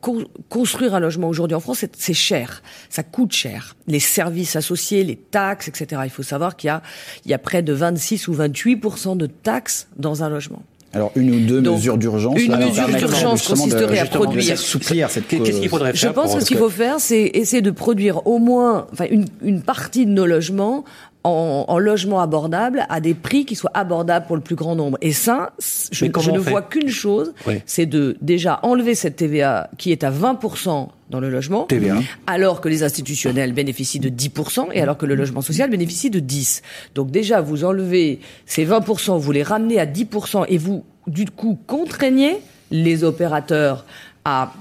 [0.50, 3.76] construire un logement aujourd'hui en France, c'est cher, ça coûte cher.
[3.86, 6.02] Les services associés, les taxes, etc.
[6.04, 6.82] Il faut savoir qu'il y a,
[7.24, 10.62] y a près de 26 ou 28% de taxes dans un logement.
[10.92, 12.40] Alors une ou deux mesures d'urgence.
[12.40, 14.58] Une mesure d'urgence consisterait à produire.
[14.58, 15.28] Cette.
[15.28, 18.26] Qu'est-ce qu'il faudrait faire Je pense que ce qu'il faut faire, c'est essayer de produire
[18.26, 20.84] au moins, enfin une, une partie de nos logements
[21.22, 24.98] en, en, logement abordable à des prix qui soient abordables pour le plus grand nombre.
[25.00, 25.52] Et ça,
[25.92, 27.34] je, je ne vois qu'une chose,
[27.66, 31.96] c'est de déjà enlever cette TVA qui est à 20% dans le logement, TVA.
[32.26, 36.20] alors que les institutionnels bénéficient de 10% et alors que le logement social bénéficie de
[36.20, 36.62] 10%.
[36.94, 41.58] Donc déjà, vous enlevez ces 20%, vous les ramenez à 10% et vous, du coup,
[41.66, 42.38] contraignez
[42.70, 43.84] les opérateurs
[44.24, 44.52] à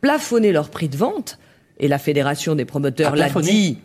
[0.00, 1.38] plafonner leur prix de vente.
[1.80, 3.78] Et la Fédération des promoteurs l'a dit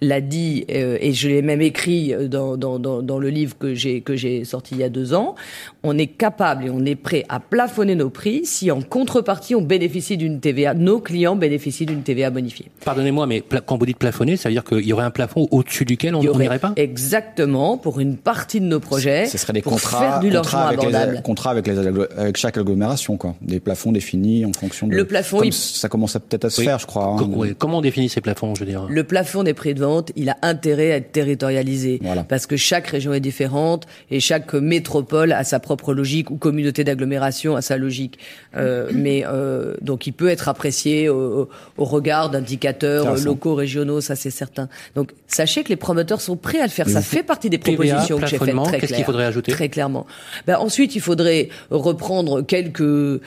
[0.00, 3.74] l'a dit euh, et je l'ai même écrit dans, dans, dans, dans le livre que
[3.74, 5.34] j'ai que j'ai sorti il y a deux ans.
[5.82, 9.62] On est capable et on est prêt à plafonner nos prix si en contrepartie on
[9.62, 10.74] bénéficie d'une TVA.
[10.74, 12.66] Nos clients bénéficient d'une TVA bonifiée.
[12.84, 15.84] Pardonnez-moi, mais quand vous dites plafonner, ça veut dire qu'il y aurait un plafond au-dessus
[15.84, 16.72] duquel on n'irait pas?
[16.76, 19.26] Exactement pour une partie de nos projets.
[19.26, 21.14] Ce serait des pour contrats, faire du contrats avec, abordable.
[21.16, 21.78] les, contrats avec, les,
[22.16, 23.34] avec chaque agglomération, quoi.
[23.40, 24.94] Des plafonds définis en fonction de.
[24.94, 25.52] Le plafond, Comme il...
[25.52, 26.66] ça commence peut-être à se Oui.
[26.66, 27.16] faire, je crois.
[27.20, 27.28] hein.
[27.34, 27.54] Oui.
[27.58, 28.86] Comment on définit ces plafonds, je veux dire?
[28.88, 31.98] Le plafond des prix de vente, il a intérêt à être territorialisé.
[32.02, 32.24] Voilà.
[32.24, 36.84] Parce que chaque région est différente et chaque métropole a sa propre logique ou communauté
[36.84, 38.18] d'agglomération a sa logique.
[38.56, 44.16] Euh, mais euh, donc il peut être apprécié au, au regard d'indicateurs locaux, régionaux, ça
[44.16, 44.68] c'est certain.
[44.94, 46.88] Donc sachez que les promoteurs sont prêts à le faire.
[46.88, 49.52] Ça fait partie des TVA, propositions que j'ai faites très qu'est-ce qu'il faudrait ajouter?
[49.52, 50.06] Très clairement.
[50.46, 53.20] Ben, ensuite, il faudrait reprendre quelques euh,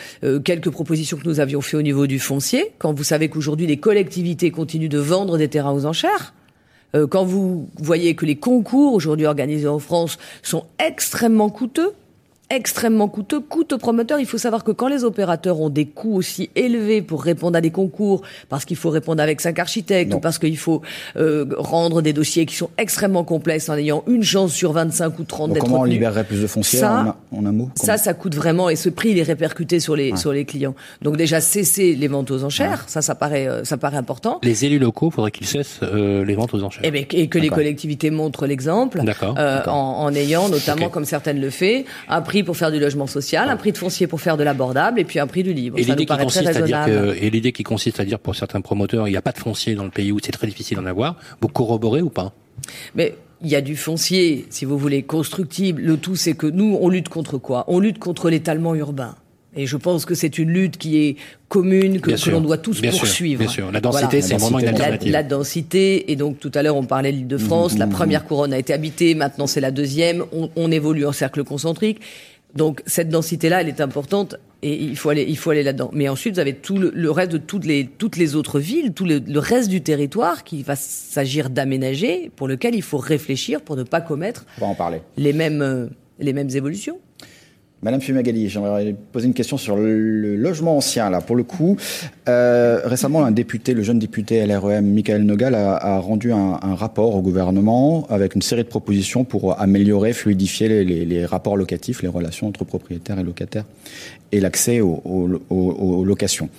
[0.44, 2.72] quelques propositions que nous avions fait au niveau du foncier.
[2.80, 6.34] Quand vous savez qu'aujourd'hui les collectivités continuent de vendre des terrains aux enchères.
[6.96, 11.94] Euh, quand vous voyez que les concours aujourd'hui organisés en France sont extrêmement coûteux,
[12.56, 14.20] extrêmement coûteux, coûtent aux promoteurs.
[14.20, 17.62] Il faut savoir que quand les opérateurs ont des coûts aussi élevés pour répondre à
[17.62, 20.18] des concours, parce qu'il faut répondre avec cinq architectes, Non.
[20.18, 20.82] ou parce qu'il faut
[21.18, 25.24] euh, rendre des dossiers qui sont extrêmement complexes en ayant une chance sur 25 ou
[25.24, 27.70] 30 Donc d'être comment on libérerait plus de foncier Ça, en, un- en un mot
[27.76, 30.18] Ça, ça coûte vraiment, et ce prix, il est répercuté sur les, Ouais.
[30.18, 30.76] sur les clients.
[31.02, 34.40] Donc déjà, cesser les ventes aux enchères, ça, ça paraît, euh, ça paraît important.
[34.44, 36.82] Les élus locaux, faudrait qu'ils cessent euh, les ventes aux enchères.
[36.84, 37.58] Eh ben, et que les D'accord.
[37.60, 39.36] collectivités montrent l'exemple, D'accord.
[39.38, 39.74] euh, D'accord.
[39.76, 43.50] en, en ayant notamment, comme certaines le fait, un prix pour faire du logement social,
[43.50, 45.78] un prix de foncier pour faire de l'abordable, et puis un prix du libre.
[45.80, 47.16] Et l'idée qui consiste à dire raisonnable.
[47.18, 49.38] que, et l'idée qui consiste à dire pour certains promoteurs, il n'y a pas de
[49.40, 51.16] foncier dans le pays où c'est très difficile d'en avoir.
[51.42, 52.34] Vous corroborez ou pas?
[52.96, 55.82] Mais il y a du foncier, si vous voulez, constructible.
[55.82, 57.66] Le tout, c'est que nous, on lutte contre quoi?
[57.68, 59.16] On lutte contre l'étalement urbain.
[59.54, 61.16] Et je pense que c'est une lutte qui est
[61.50, 63.40] commune, que, que l'on doit tous Bien sûr, poursuivre.
[63.40, 63.70] bien sûr.
[63.70, 64.22] La densité, Voilà.
[64.22, 65.12] c'est vraiment une la, alternative.
[65.12, 68.58] la densité, et donc tout à l'heure on parlait de l'Île-de-France, la première couronne a
[68.58, 72.00] été habitée, maintenant c'est la deuxième, on, on évolue en cercle concentrique.
[72.56, 75.90] Donc cette densité-là, elle est importante et il faut aller, il faut aller là-dedans.
[75.94, 78.94] Mais ensuite, vous avez tout le, le reste de toutes les, toutes les autres villes,
[78.94, 83.62] tout le, le reste du territoire qui va s'agir d'aménager, pour lequel il faut réfléchir
[83.62, 85.02] pour ne pas commettre On va en parler.
[85.18, 85.88] les mêmes, euh,
[86.20, 87.00] les mêmes évolutions.
[87.84, 91.10] Madame Fumagalli, j'aimerais poser une question sur le logement ancien.
[91.10, 91.78] Là, pour le coup,
[92.30, 97.24] euh, récemment, un député, le jeune député LREM, Michael Nogal, a, rendu un, rapport au
[97.24, 102.66] gouvernement avec une série de propositions pour améliorer, fluidifier les, rapports locatifs, les relations entre
[102.66, 103.66] propriétaires et locataires,
[104.32, 106.50] et l'accès aux, locations.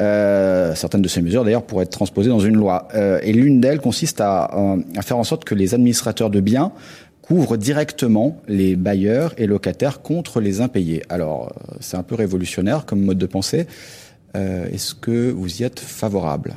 [0.00, 2.88] Euh, certaines de ces mesures, d'ailleurs, pourraient être transposées dans une loi.
[2.94, 6.40] Euh, et l'une d'elles consiste à, euh, à faire en sorte que les administrateurs de
[6.40, 6.72] biens
[7.32, 11.02] couvre directement les bailleurs et locataires contre les impayés.
[11.08, 13.66] Alors, euh, c'est un peu révolutionnaire comme mode de pensée.
[14.36, 16.52] Euh, Est-ce que vous y êtes favorable?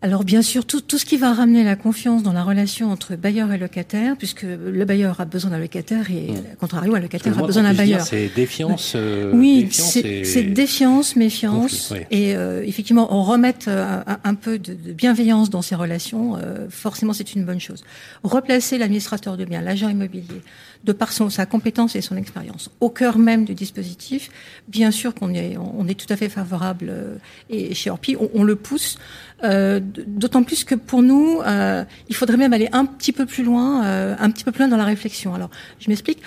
[0.00, 3.16] Alors bien sûr, tout, tout, ce qui va ramener la confiance dans la relation entre
[3.16, 6.56] bailleur et locataire, puisque le bailleur a besoin d'un locataire et, mmh.
[6.60, 8.02] contrario, un locataire a besoin d'un bailleur.
[8.02, 8.92] C'est défiance.
[8.94, 11.98] Euh, oui, c'est défiance, méfiance, oui.
[12.12, 16.36] et euh, effectivement, on remettre euh, un, un, peu de, de, bienveillance dans ces relations.
[16.36, 17.82] Euh, forcément, c'est une bonne chose.
[18.22, 20.42] Replacer l'administrateur de biens, l'agent immobilier,
[20.84, 24.30] de par son, sa compétence et son expérience, au cœur même du dispositif.
[24.68, 27.16] Bien sûr qu'on est, on est tout à fait favorable, euh,
[27.50, 28.96] et chez Orpi, on, on le pousse.
[29.44, 33.44] Euh, D'autant plus que pour nous, euh, il faudrait même aller un petit peu plus
[33.44, 35.34] loin, euh, un petit peu plus loin dans la réflexion.
[35.34, 36.20] Alors, je m'explique.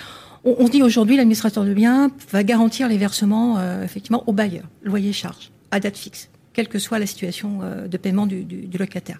[0.44, 4.64] On, on, dit aujourd'hui l'administrateur de biens va garantir les versements euh, effectivement au bailleur,
[4.82, 8.66] loyer charge, à date fixe, quelle que soit la situation euh, de paiement du, du,
[8.66, 9.18] du locataire.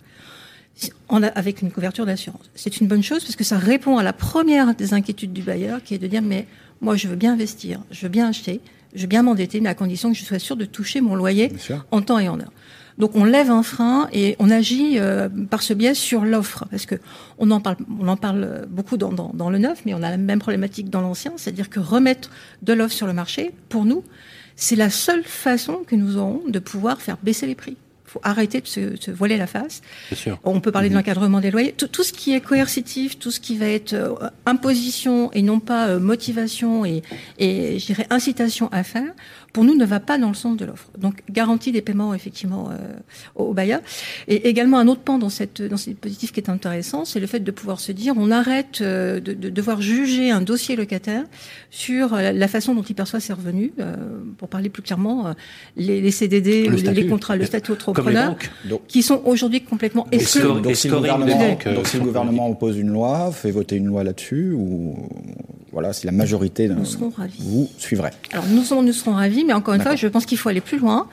[1.10, 2.50] Avec une couverture d'assurance.
[2.54, 5.82] C'est une bonne chose parce que ça répond à la première des inquiétudes du bailleur
[5.82, 6.46] qui est de dire mais
[6.80, 8.62] moi je veux bien investir, je veux bien acheter,
[8.94, 11.52] je veux bien m'endetter, mais à condition que je sois sûr de toucher mon loyer
[11.90, 12.52] en temps et en heure.
[13.02, 16.86] Donc on lève un frein et on agit euh, par ce biais sur l'offre, parce
[16.86, 16.94] que
[17.36, 20.08] on en parle, on en parle beaucoup dans, dans, dans, le neuf, mais on a
[20.08, 22.30] la même problématique dans l'ancien, c'est-à-dire que remettre
[22.62, 24.04] de l'offre sur le marché, pour nous,
[24.54, 27.76] c'est la seule façon que nous aurons de pouvoir faire baisser les prix
[28.12, 29.80] faut arrêter de se, se, voiler la face.
[30.14, 30.38] Sûr.
[30.44, 30.92] On peut parler mmh.
[30.92, 31.72] de l'encadrement des loyers.
[31.72, 35.60] Tout, tout, ce qui est coercitif, tout ce qui va être euh, imposition et non
[35.60, 37.02] pas euh, motivation et,
[37.38, 39.12] et je dirais incitation à faire,
[39.52, 40.88] pour nous ne va pas dans le sens de l'offre.
[40.98, 42.76] Donc garantie des paiements effectivement euh,
[43.34, 43.80] aux bailleurs.
[44.28, 47.26] Et également un autre pan dans cette dans ce dispositif qui est intéressant, c'est le
[47.26, 51.24] fait de pouvoir se dire on arrête euh, de, de, devoir juger un dossier locataire
[51.70, 53.72] sur la, la façon dont il perçoit ses revenus.
[53.78, 53.96] Euh,
[54.38, 55.34] pour parler plus clairement,
[55.76, 57.00] les, les, CDD, le les, statut.
[57.00, 58.36] les contrats, le statut entrepreneur,
[58.88, 60.42] qui sont aujourd'hui complètement exclus.
[60.42, 63.86] Donc, donc si le gouvernement, donc, si le gouvernement oppose une loi, fait voter une
[63.86, 64.96] loi là-dessus, ou
[65.72, 67.38] voilà, si la majorité nous serons ravis.
[67.40, 68.10] vous suivrez.
[68.32, 70.78] Alors nous, nous serons ravis, mais encore une fois, je pense qu'il faut aller plus
[70.78, 71.08] loin.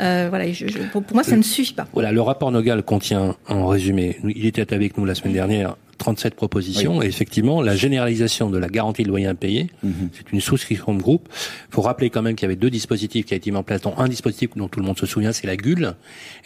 [0.00, 1.86] Euh, voilà, je, je, pour, pour, moi, ça ne suffit pas.
[1.92, 6.34] Voilà, le rapport Nogal contient, en résumé, il était avec nous la semaine dernière, 37
[6.34, 7.06] propositions, oui.
[7.06, 10.08] et effectivement, la généralisation de la garantie de loyer impayé, mm -hmm.
[10.12, 11.28] c'est une souscription de groupe.
[11.68, 13.62] Il faut rappeler quand même qu'il y avait deux dispositifs qui a été mis en
[13.62, 15.94] place, dont un dispositif dont tout le monde se souvient, c'est la GUL,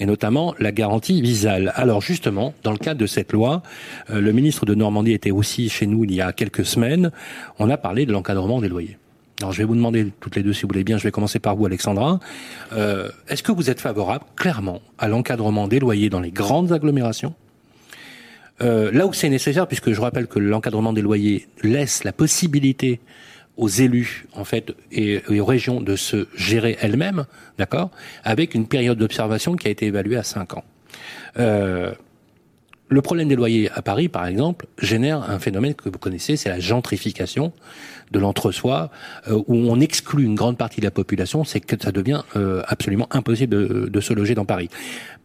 [0.00, 1.72] et notamment la garantie visale.
[1.76, 3.62] Alors justement, dans le cadre de cette loi,
[4.10, 7.10] euh, le ministre de Normandie était aussi chez nous il y a quelques semaines,
[7.58, 8.98] on a parlé de l'encadrement des loyers.
[9.40, 11.38] Alors je vais vous demander toutes les deux, si vous voulez bien, je vais commencer
[11.38, 12.20] par vous, Alexandra.
[12.72, 17.34] Euh, Est-ce que vous êtes favorable, clairement, à l'encadrement des loyers dans les grandes agglomérations?
[18.62, 22.98] Euh, Là où c'est nécessaire, puisque je rappelle que l'encadrement des loyers laisse la possibilité
[23.58, 27.26] aux élus, en fait, et, aux régions de se gérer elles-mêmes,
[27.58, 27.90] d'accord,
[28.24, 30.64] avec une période d'observation qui a été évaluée à 5 ans.
[31.38, 31.92] Euh,
[32.88, 36.48] le problème des loyers à Paris, par exemple, génère un phénomène que vous connaissez, c'est
[36.48, 37.52] la gentrification
[38.12, 38.90] de l'entre-soi,
[39.28, 42.62] euh, où on exclut une grande partie de la population, c'est que ça devient euh,
[42.68, 44.68] absolument impossible de, de, se loger dans Paris.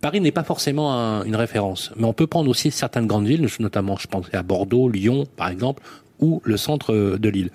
[0.01, 3.47] Paris n'est pas forcément un, une référence, mais on peut prendre aussi certaines grandes villes,
[3.59, 5.83] notamment je pense à Bordeaux, Lyon, par exemple,
[6.19, 7.51] ou le centre de l'île.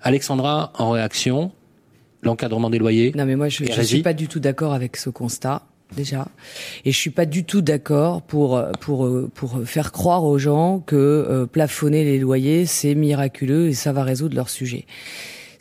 [0.00, 1.52] Alexandra, en réaction,
[2.22, 3.12] l'encadrement des loyers.
[3.14, 5.62] Non, mais moi, je ne suis pas du tout d'accord avec ce constat
[5.96, 6.28] déjà.
[6.84, 10.96] Et je suis pas du tout d'accord pour pour pour faire croire aux gens que
[10.96, 14.86] euh, plafonner les loyers c'est miraculeux et ça va résoudre leur sujet.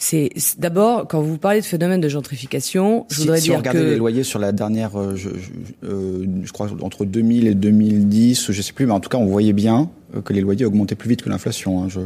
[0.03, 3.57] C'est d'abord quand vous parlez de phénomène de gentrification, je si, voudrais si dire on
[3.59, 7.45] regardait que les loyers sur la dernière, euh, je, je, euh, je, crois entre 2000
[7.45, 9.91] et 2010, je sais plus, mais en tout cas on voyait bien
[10.23, 11.83] que les loyers augmentaient plus vite que l'inflation.
[11.83, 11.99] Hein, je...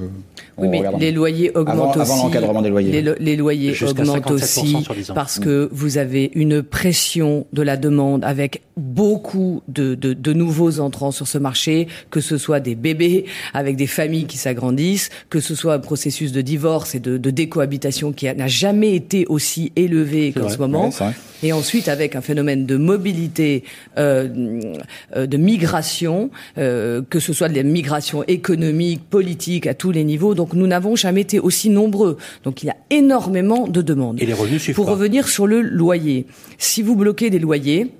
[0.58, 2.12] Oui, mais les loyers augmentent avant, aussi.
[2.12, 3.02] Avant l'encadrement des loyers.
[3.02, 4.78] Les, les loyers augmentent aussi
[5.14, 10.80] parce que vous avez une pression de la demande avec beaucoup de, de, de, nouveaux
[10.80, 15.40] entrants sur ce marché, que ce soit des bébés avec des familles qui s'agrandissent, que
[15.40, 19.72] ce soit un processus de divorce et de, de décohabitation qui n'a jamais été aussi
[19.76, 20.90] élevé qu'en ce moment.
[20.90, 21.12] Ouais,
[21.46, 23.64] et ensuite avec un phénomène de mobilité,
[23.98, 24.28] euh,
[25.16, 30.34] de migration, euh, que ce soit de la migration économique, politique, à tous les niveaux.
[30.34, 32.18] Donc nous n'avons jamais été aussi nombreux.
[32.44, 34.20] Donc il y a énormément de demandes.
[34.22, 34.94] Et les revenus Pour pas.
[34.94, 36.26] revenir sur le loyer,
[36.58, 37.92] si vous bloquez des loyers,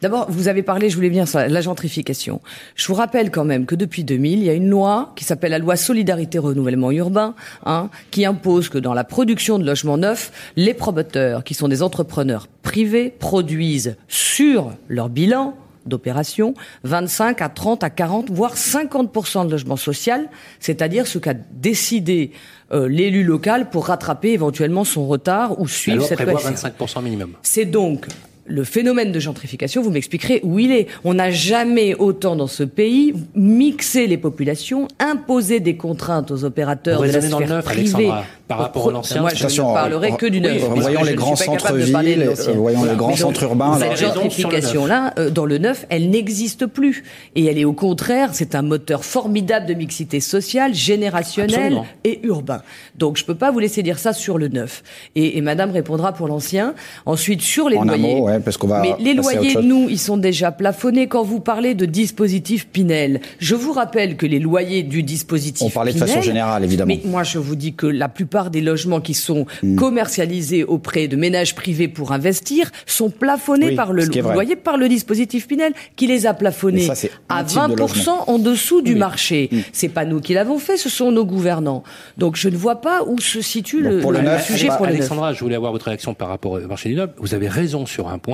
[0.00, 2.40] D'abord, vous avez parlé, je voulais bien ça, la gentrification.
[2.76, 5.50] Je vous rappelle quand même que depuis 2000, il y a une loi qui s'appelle
[5.50, 7.34] la loi Solidarité Renouvellement Urbain,
[7.66, 11.82] hein, qui impose que dans la production de logements neufs, les promoteurs, qui sont des
[11.82, 19.50] entrepreneurs privés, produisent sur leur bilan d'opération 25 à 30 à 40 voire 50% de
[19.50, 20.28] logements social,
[20.60, 22.32] c'est-à-dire ce qu'a décidé
[22.72, 26.38] euh, l'élu local pour rattraper éventuellement son retard ou suivre cette loi.
[26.40, 27.32] 25 minimum.
[27.42, 28.06] C'est donc
[28.48, 30.86] le phénomène de gentrification, vous m'expliquerez où il est.
[31.04, 37.02] On n'a jamais autant dans ce pays mixé les populations, imposé des contraintes aux opérateurs
[37.02, 38.10] de la sphère neuf, privée.
[38.48, 39.20] par rapport à l'ancien.
[39.20, 40.62] Moi, je ne parlerai que du neuf.
[40.62, 43.78] voyons les grands centres-villes, voyons les grands centres urbains.
[43.78, 47.04] Cette gentrification-là, euh, dans le neuf, elle n'existe plus.
[47.34, 52.62] Et elle est au contraire, c'est un moteur formidable de mixité sociale, générationnelle et urbain.
[52.96, 54.82] Donc, je peux pas vous laisser dire ça sur le neuf.
[55.14, 56.74] Et, et Madame répondra pour l'ancien.
[57.06, 58.12] Ensuite, sur les en loyers.
[58.12, 61.06] Amont, ouais, parce qu'on va Mais les loyers, nous, ils sont déjà plafonnés.
[61.08, 65.70] Quand vous parlez de dispositif Pinel, je vous rappelle que les loyers du dispositif On
[65.70, 66.88] parlait de façon Pinel, générale, évidemment.
[66.94, 69.76] Mais moi, je vous dis que la plupart des logements qui sont Hmm.
[69.76, 74.88] commercialisés auprès de ménages privés pour investir sont plafonnés Oui, par le loyer, par le
[74.88, 76.94] dispositif Pinel, qui les a plafonnés ça,
[77.28, 78.30] à type de 20% logement.
[78.30, 79.48] en dessous du marché.
[79.50, 79.58] Hmm.
[79.72, 81.82] C'est pas nous qui l'avons fait, ce sont nos gouvernants.
[82.16, 84.68] Donc, je ne vois pas où se situe Donc, le, pour le le neuf, sujet
[84.68, 84.86] pour.
[84.86, 87.10] Alexandra, je voulais avoir votre réaction par rapport au marché du neuf.
[87.18, 88.27] Vous avez raison sur un point.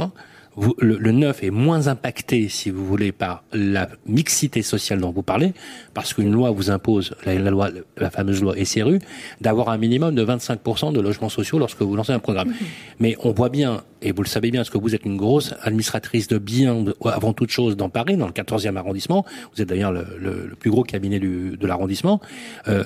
[0.57, 5.11] Vous- le, le neuf est moins impacté, si vous voulez, par la mixité sociale dont
[5.11, 5.53] vous parlez,
[5.95, 9.01] parce qu'une loi vous impose, la, la loi, la fameuse loi SRU,
[9.41, 12.55] d'avoir un minimum de 25% de logements sociaux lorsque vous lancez un programme.
[13.01, 15.55] Mais on voit bien, et vous le savez bien, parce que vous êtes une grosse
[15.63, 19.27] administratrice de biens, avant toute chose, dans Paris, dans le 14e arrondissement.
[19.57, 22.21] Vous êtes d'ailleurs le, le- le plus gros cabinet du- de l'arrondissement.
[22.69, 22.85] Euh,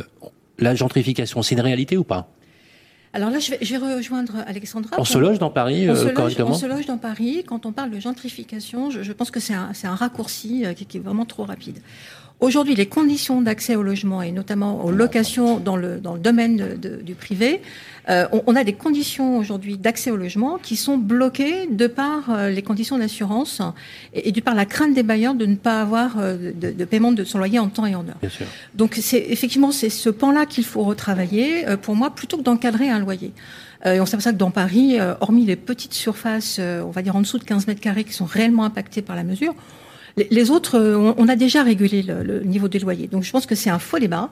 [0.59, 2.31] la gentrification, c'est une réalité ou pas?
[3.15, 4.97] Alors là, je vais, je vais rejoindre Alexandra.
[4.99, 7.43] On se loge dans Paris on euh, se loge- correctement On se loge dans Paris.
[7.47, 10.75] Quand on parle de gentrification, je, je pense que c'est un, c'est un raccourci euh,
[10.75, 11.79] qui, qui est vraiment trop rapide.
[12.41, 16.57] Aujourd'hui, les conditions d'accès au logement et notamment aux locations dans le, dans le domaine
[16.57, 17.61] de- de- du privé,
[18.09, 22.31] euh, on, on a des conditions aujourd'hui d'accès au logement qui sont bloquées de par
[22.31, 23.61] euh, les conditions d'assurance
[24.15, 26.85] et, et de par la crainte des bailleurs de ne pas avoir euh, de, de
[26.85, 28.17] paiement de son loyer en temps et en heure.
[28.21, 28.47] Bien sûr.
[28.77, 32.89] Donc c'est effectivement c'est ce pan-là qu'il faut retravailler euh, pour moi plutôt que d'encadrer
[32.89, 33.33] un loyer.
[33.85, 37.21] Euh, et on s'aperçoit que dans Paris, hormis les petites surfaces, on va dire en
[37.21, 39.55] dessous de 15 mètres carrés, qui sont réellement impactées par la mesure,
[40.17, 43.07] les, autres, euh, on, a déjà régulé le, le niveau des loyers.
[43.07, 44.31] Donc je pense que c'est un faux débat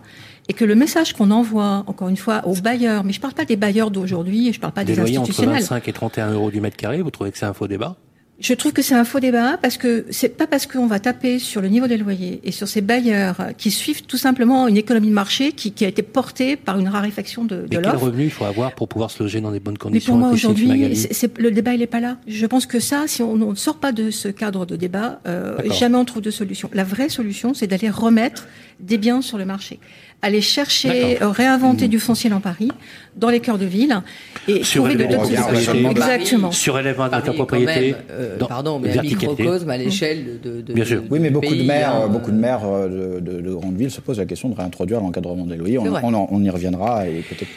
[0.49, 3.35] et que le message qu'on envoie, encore une fois, aux bailleurs, mais je ne parle
[3.35, 5.63] pas des bailleurs d'aujourd'hui, et je ne parle pas Des des, loyers entre institutionnels.
[5.63, 7.97] 25 et 31 euros du mètre carré, vous trouvez que c'est un faux débat?
[8.39, 11.39] Je trouve que c'est un faux débat parce que c'est pas parce qu'on va taper
[11.39, 15.09] sur le niveau des loyers et sur ces bailleurs qui suivent tout simplement une économie
[15.09, 18.25] de marché qui, qui a été portée par une raréfaction de, de Mais quel revenu
[18.25, 20.95] il faut avoir pour pouvoir se loger dans des bonnes Mais conditions pour moi aujourd'hui,
[21.39, 22.19] le débat il est pas là.
[22.27, 25.57] Je pense que ça, si on ne sort pas de ce cadre de débat, euh,
[25.73, 26.69] jamais on trouve de solution.
[26.75, 28.47] La vraie solution, c'est d'aller remettre
[28.81, 29.81] des biens sur le marché,
[30.23, 32.71] aller chercher, euh, réinventer du foncier dans Paris,
[33.17, 34.03] dans les cœurs de ville,
[34.49, 36.51] et trouver de raisonnement de- Exactement.
[36.53, 37.67] Surélèvement de la propriété.
[37.93, 41.03] même, euh, pardon, mais un microcosme à l'échelle de, de, Bien sûr.
[41.03, 42.09] de- Oui, mais beaucoup de maires, hein.
[42.09, 45.01] beaucoup de maires euh, de, de- de grandes villes se posent la question de réintroduire
[45.01, 45.79] l'encadrement des loyers.
[45.79, 47.51] On, on on y reviendra et peut-être.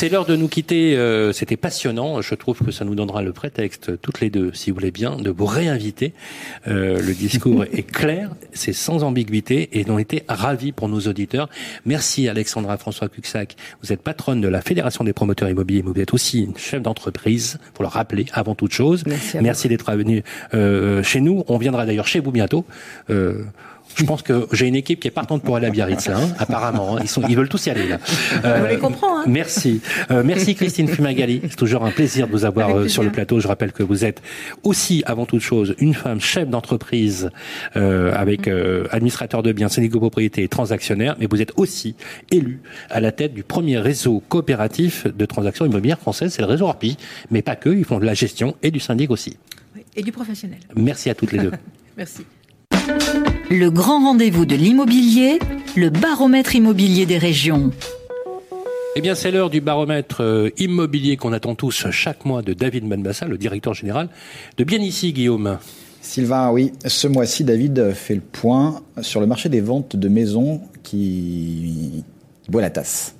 [0.00, 0.96] C'est l'heure de nous quitter.
[0.96, 2.22] euh, C'était passionnant.
[2.22, 5.16] Je trouve que ça nous donnera le prétexte, toutes les deux, si vous voulez bien,
[5.16, 6.14] de vous réinviter.
[6.68, 11.50] Euh, le discours est clair, c'est sans ambiguïté et on était ravis pour nos auditeurs.
[11.84, 13.56] Merci Alexandra François Cuxac.
[13.82, 16.80] Vous êtes patronne de la Fédération des promoteurs immobiliers, mais vous êtes aussi une chef
[16.80, 19.04] d'entreprise, pour le rappeler avant toute chose.
[19.42, 20.22] Merci d'être venu
[20.54, 21.44] euh, chez nous.
[21.46, 22.64] On viendra d'ailleurs chez vous bientôt.
[23.90, 26.18] Euh, je pense que j'ai une équipe qui est partante pour aller à Biarritz, là,
[26.18, 26.96] hein, apparemment.
[26.96, 27.00] hein.
[27.02, 27.98] Ils, sont, ils veulent tous y aller, là.
[28.44, 29.24] On les comprend, hein.
[29.26, 29.80] Merci.
[30.10, 31.40] Euh, merci Christine Fumagali.
[31.48, 33.40] C'est toujours un plaisir de vous avoir euh, sur le plateau.
[33.40, 34.22] Je rappelle que vous êtes
[34.62, 37.30] aussi, avant toute chose, une femme chef d'entreprise
[37.76, 41.94] euh, avec euh, administrateur de biens, syndic de propriété et transactionnaire, mais vous êtes aussi
[42.30, 42.60] élu
[42.90, 46.96] à la tête du premier réseau coopératif de transactions immobilières françaises, c'est le réseau Orpi.
[47.30, 49.36] Mais pas que, ils font de la gestion et du syndic aussi.
[49.96, 50.58] Et du professionnel.
[50.76, 51.52] Merci à toutes les deux.
[51.96, 52.24] Merci.
[53.52, 55.40] Le grand rendez-vous de l'immobilier,
[55.74, 57.72] le baromètre immobilier des régions.
[58.94, 62.88] Eh bien, c'est l'heure du baromètre euh, immobilier qu'on attend tous chaque mois de David
[62.88, 64.08] Benbassa, le directeur général
[64.56, 65.58] de Bien Ici, Guillaume.
[66.00, 70.60] Sylvain, oui, ce mois-ci, David fait le point sur le marché des ventes de maisons
[70.84, 72.04] qui
[72.48, 73.16] boit la tasse.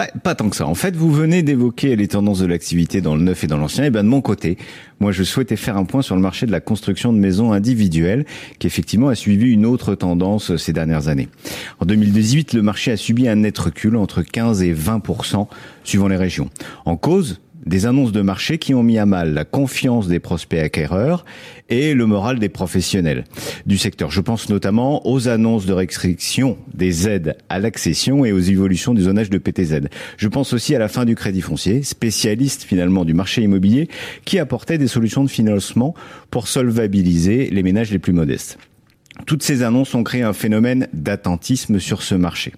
[0.00, 0.66] Bah, pas tant que ça.
[0.66, 3.84] En fait, vous venez d'évoquer les tendances de l'activité dans le neuf et dans l'ancien.
[3.84, 4.56] Et ben de mon côté,
[4.98, 8.24] moi, je souhaitais faire un point sur le marché de la construction de maisons individuelles,
[8.58, 11.28] qui effectivement a suivi une autre tendance ces dernières années.
[11.80, 15.48] En 2018, le marché a subi un net recul entre 15 et 20%
[15.84, 16.48] suivant les régions.
[16.86, 20.58] En cause, des annonces de marché qui ont mis à mal la confiance des prospects
[20.58, 21.24] acquéreurs
[21.68, 23.24] et le moral des professionnels
[23.66, 24.10] du secteur.
[24.10, 29.02] Je pense notamment aux annonces de restriction des aides à l'accession et aux évolutions du
[29.02, 29.88] zonage de PTZ.
[30.16, 33.88] Je pense aussi à la fin du crédit foncier, spécialiste finalement du marché immobilier,
[34.24, 35.94] qui apportait des solutions de financement
[36.30, 38.58] pour solvabiliser les ménages les plus modestes.
[39.26, 42.52] Toutes ces annonces ont créé un phénomène d'attentisme sur ce marché.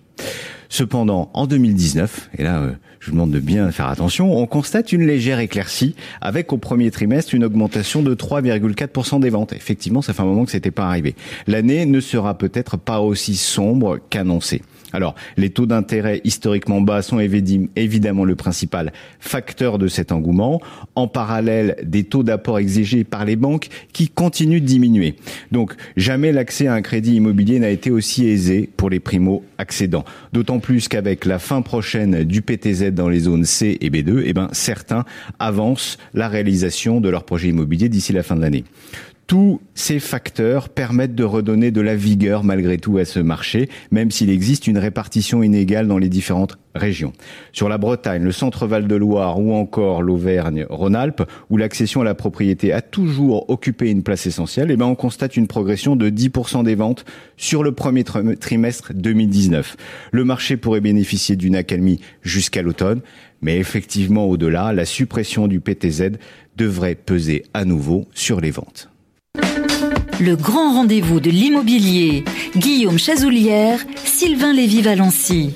[0.69, 2.73] Cependant, en 2019, et là, euh,
[3.03, 6.93] je vous demande de bien faire attention, on constate une légère éclaircie avec au premier
[6.93, 9.53] trimestre une augmentation de 3,4% des ventes.
[9.53, 11.17] Effectivement, ça fait un moment que c'était pas arrivé.
[11.49, 14.63] L'année ne sera peut-être pas aussi sombre qu'annoncé.
[14.93, 20.61] Alors, les taux d'intérêt historiquement bas sont évidemment le principal facteur de cet engouement,
[20.95, 25.17] en parallèle des taux d'apport exigés par les banques qui continuent de diminuer.
[25.51, 30.05] Donc, jamais l'accès à un crédit immobilier n'a été aussi aisé pour les primo-accédants.
[30.33, 34.33] D'autant plus qu'avec la fin prochaine du PTZ dans les zones C et B2, eh
[34.33, 35.05] ben, certains
[35.39, 38.65] avancent la réalisation de leur projet immobilier d'ici la fin de l'année.
[39.33, 44.11] Tous ces facteurs permettent de redonner de la vigueur malgré tout à ce marché, même
[44.11, 47.15] s'il existe une répartition inégale dans les différentes régions.
[47.51, 52.83] Sur la Bretagne, le centre Val-de-Loire ou encore l'Auvergne-Rhône-Alpes, où l'accession à la propriété a
[52.83, 57.07] toujours occupé une place essentielle, eh ben on constate une progression de 10% des ventes
[57.39, 59.79] sur le premier trimestre 2019.
[60.13, 63.01] Le marché pourrait bénéficier d'une accalmie jusqu'à l'automne,
[63.41, 66.19] mais effectivement au-delà, la suppression du PTZ
[66.59, 68.92] devrait peser à nouveau sur les ventes.
[70.21, 72.25] Le grand rendez-vous de l'immobilier.
[72.57, 75.55] Guillaume Chazoulière, Sylvain Lévy-Valency.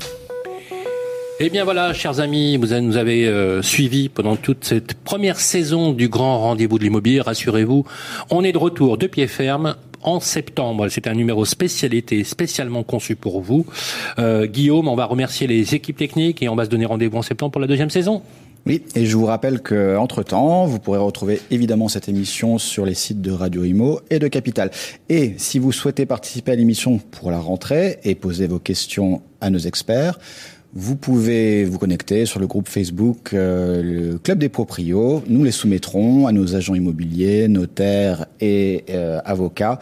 [1.38, 5.92] Eh bien voilà, chers amis, vous nous avez euh, suivis pendant toute cette première saison
[5.92, 7.20] du grand rendez-vous de l'immobilier.
[7.20, 7.84] Rassurez-vous,
[8.30, 10.88] on est de retour de pied ferme en septembre.
[10.88, 13.66] C'est un numéro spécialité spécialement conçu pour vous.
[14.18, 17.22] Euh, Guillaume, on va remercier les équipes techniques et on va se donner rendez-vous en
[17.22, 18.22] septembre pour la deuxième saison.
[18.66, 22.84] Oui, et je vous rappelle que entre temps, vous pourrez retrouver évidemment cette émission sur
[22.84, 24.72] les sites de Radio Imo et de Capital.
[25.08, 29.50] Et si vous souhaitez participer à l'émission pour la rentrée et poser vos questions à
[29.50, 30.18] nos experts,
[30.74, 35.22] vous pouvez vous connecter sur le groupe Facebook euh, le Club des Proprios.
[35.28, 39.78] Nous les soumettrons à nos agents immobiliers, notaires et euh, avocats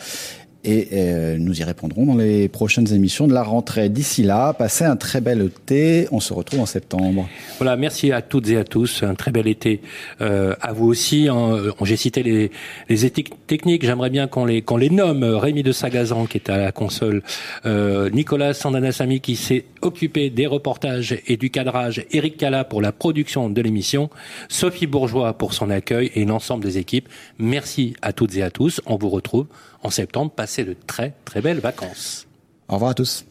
[0.64, 3.88] et euh, nous y répondrons dans les prochaines émissions de la rentrée.
[3.88, 6.08] D'ici là, passez un très bel été.
[6.10, 7.28] On se retrouve en septembre.
[7.58, 9.02] Voilà, merci à toutes et à tous.
[9.02, 9.80] Un très bel été
[10.20, 11.28] euh, à vous aussi.
[11.28, 12.50] Euh, j'ai cité les,
[12.88, 13.84] les éthiques techniques.
[13.84, 15.22] J'aimerais bien qu'on les, qu'on les nomme.
[15.24, 17.22] Rémi de Sagazan qui est à la console,
[17.66, 22.92] euh, Nicolas Sandanassami qui s'est occupé des reportages et du cadrage, Eric Cala pour la
[22.92, 24.10] production de l'émission,
[24.48, 27.08] Sophie Bourgeois pour son accueil et l'ensemble des équipes.
[27.38, 28.80] Merci à toutes et à tous.
[28.86, 29.46] On vous retrouve
[29.84, 30.32] en septembre.
[30.32, 32.26] Passez de très très belles vacances.
[32.68, 33.24] Au revoir à tous.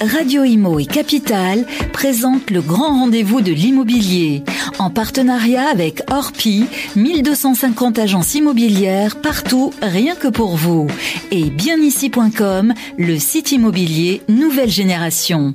[0.00, 4.42] Radio Imo et Capital présentent le grand rendez-vous de l'immobilier
[4.78, 6.66] en partenariat avec Orpi,
[6.96, 10.88] 1250 agences immobilières partout rien que pour vous
[11.30, 15.54] et bienici.com, le site immobilier nouvelle génération.